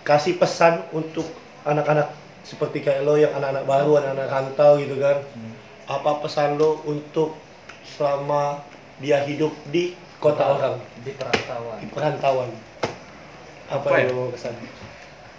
[0.00, 1.24] kasih pesan untuk
[1.62, 5.16] anak-anak seperti kayak lo yang anak-anak baru, anak-anak rantau gitu kan.
[5.32, 5.52] Hmm.
[5.86, 7.34] Apa pesan lo untuk
[7.86, 8.60] selama
[8.96, 12.50] dia hidup di kota orang, di perantauan di perantauan?
[13.66, 14.00] Apa, Apa ya?
[14.02, 14.36] yang lo mau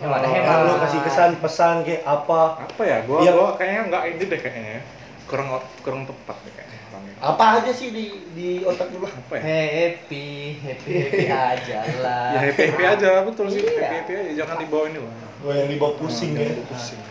[0.03, 2.39] ada Yang hemat lo kasih kesan, pesan kayak apa?
[2.59, 3.31] apa ya gua Iya.
[3.31, 4.81] gua kayaknya nggak ini deh kayaknya ya.
[5.23, 5.47] kurang
[5.79, 9.05] kurang tepat deh kayaknya orangnya Apa aja sih di di otak lo?
[9.05, 10.27] apa ya happy
[10.59, 13.77] happy happy aja lah ya happy happy aja betul sih Iya.
[13.77, 16.49] happy happy aja jangan dibawa ini lah Gue yang dibawa pusing Nah, ya.
[16.51, 17.01] jangan pusing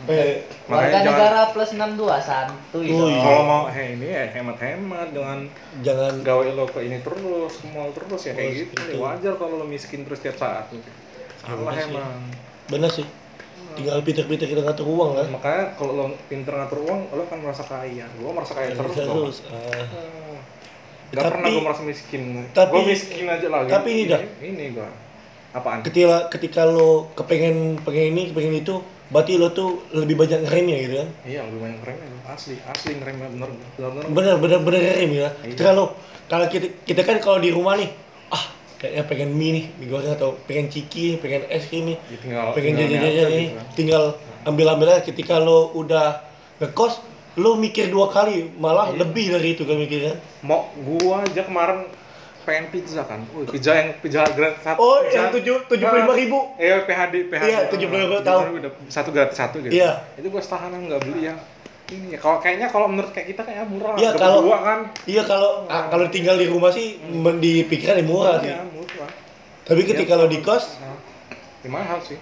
[0.00, 0.32] Eh,
[0.64, 3.10] warga Makanya jangan- negara plus 62 santuy Oh, dong.
[3.10, 3.20] iya.
[3.20, 5.38] kalau mau he ini ya hemat-hemat dengan
[5.78, 7.20] jangan gawe lo ke ini terus
[7.54, 8.90] ke mall terus ya kayak Oh, gitu gitu.
[8.90, 10.72] ya wajar kalau lo miskin terus tiap saat
[11.40, 11.90] salah bener sih.
[11.90, 12.20] emang
[12.68, 13.06] bener sih.
[13.70, 17.62] tinggal pinter-pinter kita ngatur uang kan makanya kalau lo pinter ngatur uang lo kan merasa
[17.62, 19.86] kaya gue merasa kaya terus Bisa dong terus ah.
[21.10, 24.20] Gak Tapi- pernah gue merasa miskin tapi- gue miskin aja lah tapi ini dah.
[24.40, 24.88] ini gue
[25.50, 28.74] apaan ketika ketika lo kepengen pengen ini kepengen itu
[29.08, 32.18] berarti lo tuh lebih banyak ngeremnya gitu kan iya lebih banyak ngeremnya lo.
[32.28, 35.28] asli asli ngeremnya bener bener bener bener bener bener ngerem ya Iya.
[35.48, 35.94] ketika lo
[36.26, 37.90] kalau kita kita kan kalau di rumah nih
[38.80, 42.44] kayaknya pengen mie nih mie goreng atau pengen ciki pengen es krim nih Ya, tinggal
[42.50, 43.66] pengen tinggal jajan aja jajan nih gitu kan.
[43.76, 44.02] tinggal
[44.42, 46.06] ambil ambil aja ketika lo udah
[46.58, 46.94] ngekos
[47.36, 48.98] lo mikir dua kali malah Iya.
[48.98, 51.86] lebih dari itu kan mikirnya mau gua aja kemarin
[52.40, 56.00] pengen pizza kan Wih, pizza yang pizza gratis satu oh pizza- yang tujuh tujuh puluh
[56.00, 57.46] lima ribu Iya PHD PHD.
[57.46, 58.40] Iya, 75.000 tahu.
[58.56, 59.72] Udah satu gratis satu gitu.
[59.72, 60.08] Iya.
[60.14, 61.36] Itu gua setahanan nggak beli ya.
[61.90, 63.94] Ini ya kalau kayaknya kalau menurut kayak kita kayak murah.
[63.94, 64.80] Iya, kalau- dua kan.
[65.04, 68.62] iya kalau ah, kalau tinggal di rumah sih men- di pikiran yang murah sih Iya,
[68.64, 69.10] murah.
[69.62, 70.94] tapi ketika lo di kos Nah,
[71.60, 72.14] ya mahal sih.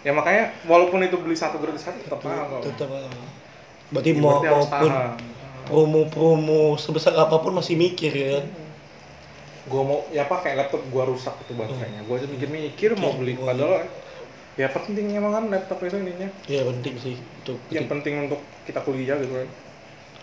[0.00, 3.10] ya makanya walaupun itu beli satu gratis satu tetap mahal tetap ah.
[3.88, 4.90] berarti Ya, mau maupun
[5.66, 8.46] promo-promo sebesar apa pun masih mikir ya kan
[9.66, 12.06] Gua mau ya apa kayak laptop gua rusak itu baterainya.
[12.06, 13.82] Gua aja mikir-mikir mau beli padahal
[14.56, 16.28] ya penting emang kan laptop itu ininya.
[16.46, 19.48] Iya penting sih untuk Yang penting untuk kita kuliah gitu kan.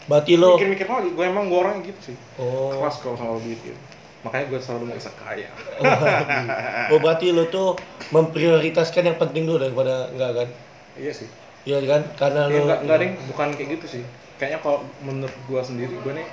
[0.04, 2.16] berarti lo Mikir-mikir lagi, gue emang gue orangnya gitu sih.
[2.36, 3.78] oh keras kalau sama duit gitu.
[4.24, 5.48] Makanya gue selalu bisa kaya.
[5.80, 7.78] oh, oh berarti lo tuh
[8.10, 10.50] memprioritaskan yang penting dulu daripada enggak kan
[10.94, 11.30] iya sih.
[11.64, 14.04] Iya kan karena Ya, lo enggak, enggak ding, bukan kayak gitu sih.
[14.36, 16.28] Kayaknya kalau menurut gue sendiri, gue nih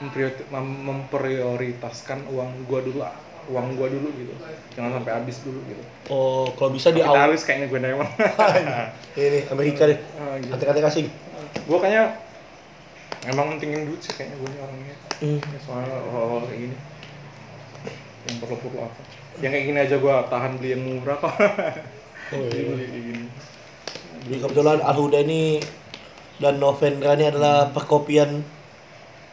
[0.00, 3.04] mempriori- mem- memprioritaskan uang gue dulu,
[3.50, 4.32] uang gue dulu gitu.
[4.78, 5.82] Jangan sampai habis dulu gitu.
[6.08, 8.10] oh kalau bisa di awal Kapitalis kayaknya gue emang.
[9.18, 10.50] ini Amerika deh Ah, gitu.
[10.54, 11.06] kata-kata asing
[11.50, 12.04] gue kayaknya
[13.26, 14.96] emang mentingin duit sih kayaknya gue orangnya.
[15.20, 15.38] hmm.
[15.42, 16.76] Ya, soalnya hal-hal kayak gini
[18.20, 19.00] yang perlu-perlu apa
[19.40, 21.32] yang kayak gini aja gue tahan beli yang murah kok
[22.36, 22.62] oh, iya.
[22.68, 23.26] beli kayak gini
[24.20, 25.64] Jadi kebetulan Alhuda ini
[26.36, 28.44] dan Novendra ini adalah perkopian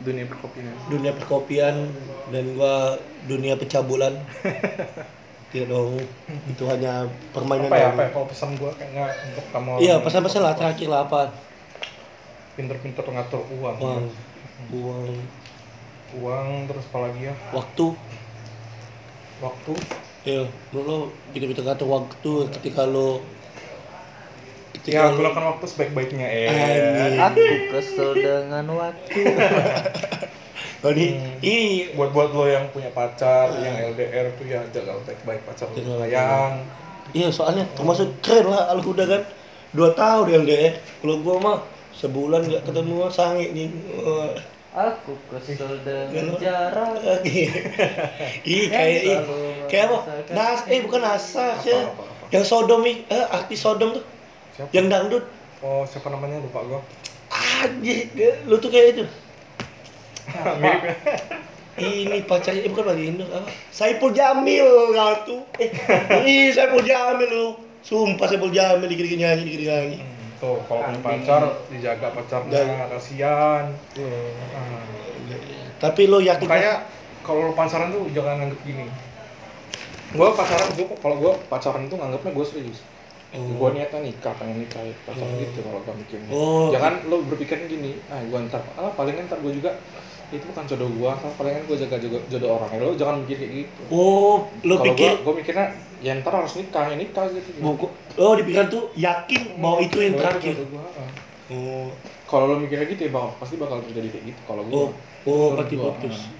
[0.01, 0.73] dunia perkopian.
[0.89, 1.75] Dunia perkopian
[2.29, 4.13] dan gua dunia pencabulan.
[5.47, 5.95] Tidak dong
[6.27, 10.43] itu hanya permainan apa ya apa ya kalau pesan gue kayaknya untuk kamu iya pesan-pesan
[10.43, 11.31] lah terakhir lah apa?
[12.59, 13.79] Pinter-pinter ngatur uang.
[13.79, 14.05] Uang.
[14.75, 15.11] Uang.
[16.19, 17.33] Uang terus apa lagi ya?
[17.55, 17.95] Waktu.
[19.39, 19.73] Waktu.
[20.27, 20.43] Ya
[20.75, 20.97] menurut lo
[21.31, 23.23] kita-kita ngatur waktu ketika lo
[24.83, 26.47] ya ketika lo gunakan waktu sebaik-baiknya eh
[27.17, 27.19] Anjing.
[27.19, 29.21] Aku kesel dengan waktu.
[30.83, 31.41] oh, ini Hmm.
[31.41, 31.57] ini
[31.93, 36.61] buat buat lo yang punya pacar yang LDR tuh ya jaga baik-baik pacar lo sayang
[37.11, 39.21] iya soalnya termasuk keren lah Alhuda kan
[39.71, 41.57] dua tahun LDR kalau gua mah
[41.91, 43.67] sebulan nggak ketemu sange nih.
[44.69, 47.01] Aku kesel dengan jarak.
[48.45, 49.97] Ih kayak ih Selalu kayak apa?
[50.29, 51.73] Nas eh bukan Nasa sih.
[51.73, 52.05] apa.
[52.29, 54.03] Yang Sodom nih, eh artis Sodom tuh.
[54.57, 55.23] Siapa Yang dangdut.
[55.61, 56.65] oh siapa namanya lupa
[57.27, 59.03] Anjir, dia- lu tuh kayak itu.
[60.61, 60.97] mirip
[61.77, 63.45] Ini pacarnya eh, bukan Bang Indo apa?
[63.69, 64.65] Saipul Jamil
[65.23, 65.45] tuh.
[65.55, 65.69] Eh,
[66.25, 67.49] ih Saipul Jamil lu.
[67.79, 69.97] Sumpah Saipul Jamil dikit-dikit nyanyi, dikit-dikit nyanyi.
[70.01, 74.81] Hmm, tuh kalau punya pacar dijaga pacarnya Dan- kasihan Ah.
[75.77, 76.89] Tapi lo yakin makanya
[77.21, 78.85] kalau lo pacaran tuh jangan nganggep gini
[80.07, 82.79] gue pacaran gue kalau gue pacaran tuh nganggapnya gue serius
[83.29, 83.43] Oh.
[83.43, 85.37] gue niatnya nikah pengen nikah ya, pacaran Oh.
[85.37, 86.71] gitu kalau gue mikirnya Oh.
[86.71, 89.71] jangan lo berpikir gini ah gue ntar ah palingan ntar gue juga
[90.27, 93.37] itu bukan jodoh gue ah, palingan gue jaga jodoh, jodoh orang ya lo jangan mikir
[93.37, 95.65] kayak gitu Oh, lo kalau pikir gue mikirnya
[95.97, 97.59] ya ntar harus nikah ya nikah gitu, gitu.
[97.59, 100.55] buku Oh, di pikiran tuh yakin bahwa itu yang terakhir.
[100.65, 101.09] gua, ah.
[101.47, 101.87] Oh,
[102.25, 104.89] kalau lo mikirnya gitu ya bakal pasti bakal terjadi kayak gitu kalau gue oh,
[105.25, 106.31] oh, berarti Gua, putus.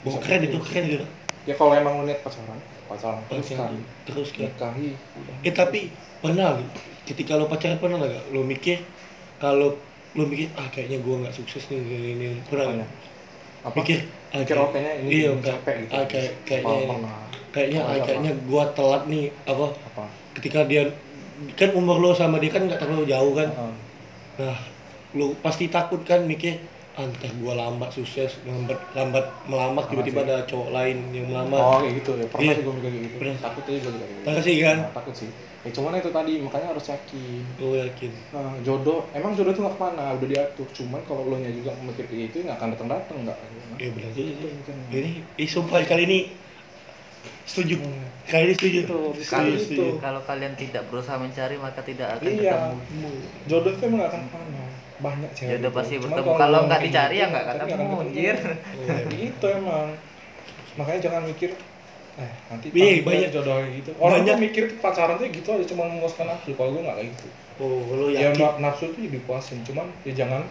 [0.00, 1.06] Oh, keren itu, keren gitu.
[1.42, 3.72] ya kalau emang lo niat pacaran pacaran terus kan
[4.04, 4.44] terus kan.
[4.46, 4.92] nikahi
[5.40, 5.88] Eh tapi
[6.20, 6.60] pernah
[7.08, 8.84] ketika lo pacaran pernah nggak lo mikir
[9.40, 9.76] kalau
[10.14, 12.26] lo mikir ah kayaknya gua nggak sukses nih ini, ini.
[12.46, 12.90] pernah nggak?
[13.60, 14.00] apa Mikir
[14.32, 15.92] ah, Mikir, oh, kayaknya ini iya capek kayak, gitu.
[15.92, 17.20] ah, kayak kayaknya pernah.
[17.52, 20.04] kayaknya ah, kayaknya gua telat nih apa apa
[20.40, 20.82] ketika dia
[21.56, 23.74] kan umur lo sama dia kan nggak terlalu jauh kan Heeh.
[24.40, 24.56] nah
[25.16, 26.56] lo pasti takut kan mikir
[27.00, 31.58] ah, ntar gua lambat sukses lambat lambat melamar tiba-tiba ada cowok lain yang melamar.
[31.58, 32.10] Oh kayak gitu.
[32.20, 32.52] Ya pernah Iya.
[32.52, 33.16] sih gue mikir gitu.
[33.16, 33.36] Pernah.
[33.40, 34.26] takut aja gue juga kayak gitu.
[34.28, 34.76] Takut sih, kan?
[34.76, 35.30] Nah, takut sih.
[35.60, 37.42] Ya cuman itu tadi makanya harus yakin.
[37.60, 38.12] Lo yakin.
[38.32, 40.68] Nah, jodoh emang jodoh tuh nggak ke mana udah diatur.
[40.76, 43.38] Cuman kalau lo nya juga memikir kayak gitu nggak akan datang datang nggak.
[43.80, 44.28] Ya benar juga.
[44.28, 44.76] Iya, kan.
[44.92, 46.18] ini eh, sumpah kali ini
[47.44, 47.76] setuju.
[48.30, 48.78] Kali ini setuju.
[48.86, 49.86] Itu, setuju, Kalau, setuju.
[50.00, 52.56] kalau kalian tidak berusaha mencari maka tidak akan iya.
[52.76, 53.10] ketemu.
[53.50, 54.62] jodoh tuh emang nggak akan ke mana
[55.04, 55.78] banyak cewek Jodoh gitu.
[55.78, 56.30] pasti Cuman bertemu.
[56.30, 58.36] lo Kalau nggak dicari gitu, ya nggak tapi ketemu, anjir.
[58.40, 59.02] Oh, iya.
[59.20, 59.86] gitu emang
[60.78, 61.50] makanya jangan mikir
[62.20, 63.30] eh nanti Iya, pasti banyak.
[63.32, 64.36] jodoh gitu orang Banyak.
[64.44, 67.28] mikir pacaran tuh gitu aja cuma memuaskan nafsu kalau gue nggak kayak gitu
[67.60, 68.40] Oh, lu ya yakin?
[68.40, 70.42] na- nafsu tuh ya dipuasin cuman ya jangan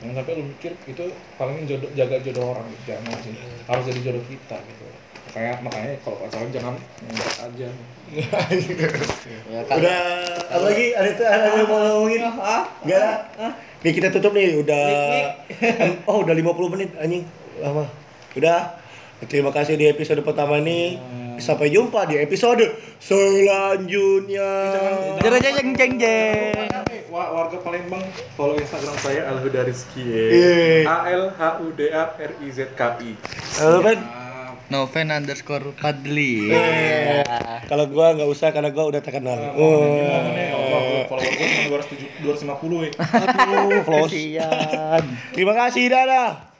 [0.00, 1.04] jangan sampai lu mikir itu
[1.40, 3.34] paling jodoh jaga jodoh orang gitu jangan sih
[3.66, 4.84] harus jadi jodoh kita gitu
[5.28, 7.68] makanya makanya kalau pacaran jangan nembak aja
[8.08, 8.24] Ya,
[9.68, 9.76] kan.
[9.76, 10.00] Udah
[10.48, 10.96] apa lagi?
[10.96, 12.24] Ada tuh ada yang mau ngomongin?
[12.24, 13.00] Enggak
[13.36, 13.52] lah.
[13.78, 14.84] Nih kita tutup nih udah
[16.02, 17.28] Oh, udah 50 menit anjing.
[17.58, 17.84] Lama.
[18.32, 18.80] Udah.
[19.20, 20.96] Terima kasih di episode pertama ini.
[21.36, 22.64] Sampai jumpa di episode
[22.98, 24.50] selanjutnya.
[25.20, 26.64] Jeng jeng jeng jeng.
[27.08, 30.84] Wa- warga Palembang follow Instagram saya Alhuda Rizky Iya.
[30.86, 33.12] A L H U D A R I Z K I
[33.56, 34.27] Halo, Ben.
[34.68, 36.52] Noven underscore Padli.
[36.52, 37.24] Eh,
[37.68, 39.38] Kalau gua nggak usah karena gua udah terkenal.
[39.56, 40.04] Oh.
[40.52, 41.82] Allah, follower
[42.18, 42.90] gue cuma 250 ya.
[43.00, 44.12] Aduh, close.
[45.32, 46.47] Terima kasih, dadah.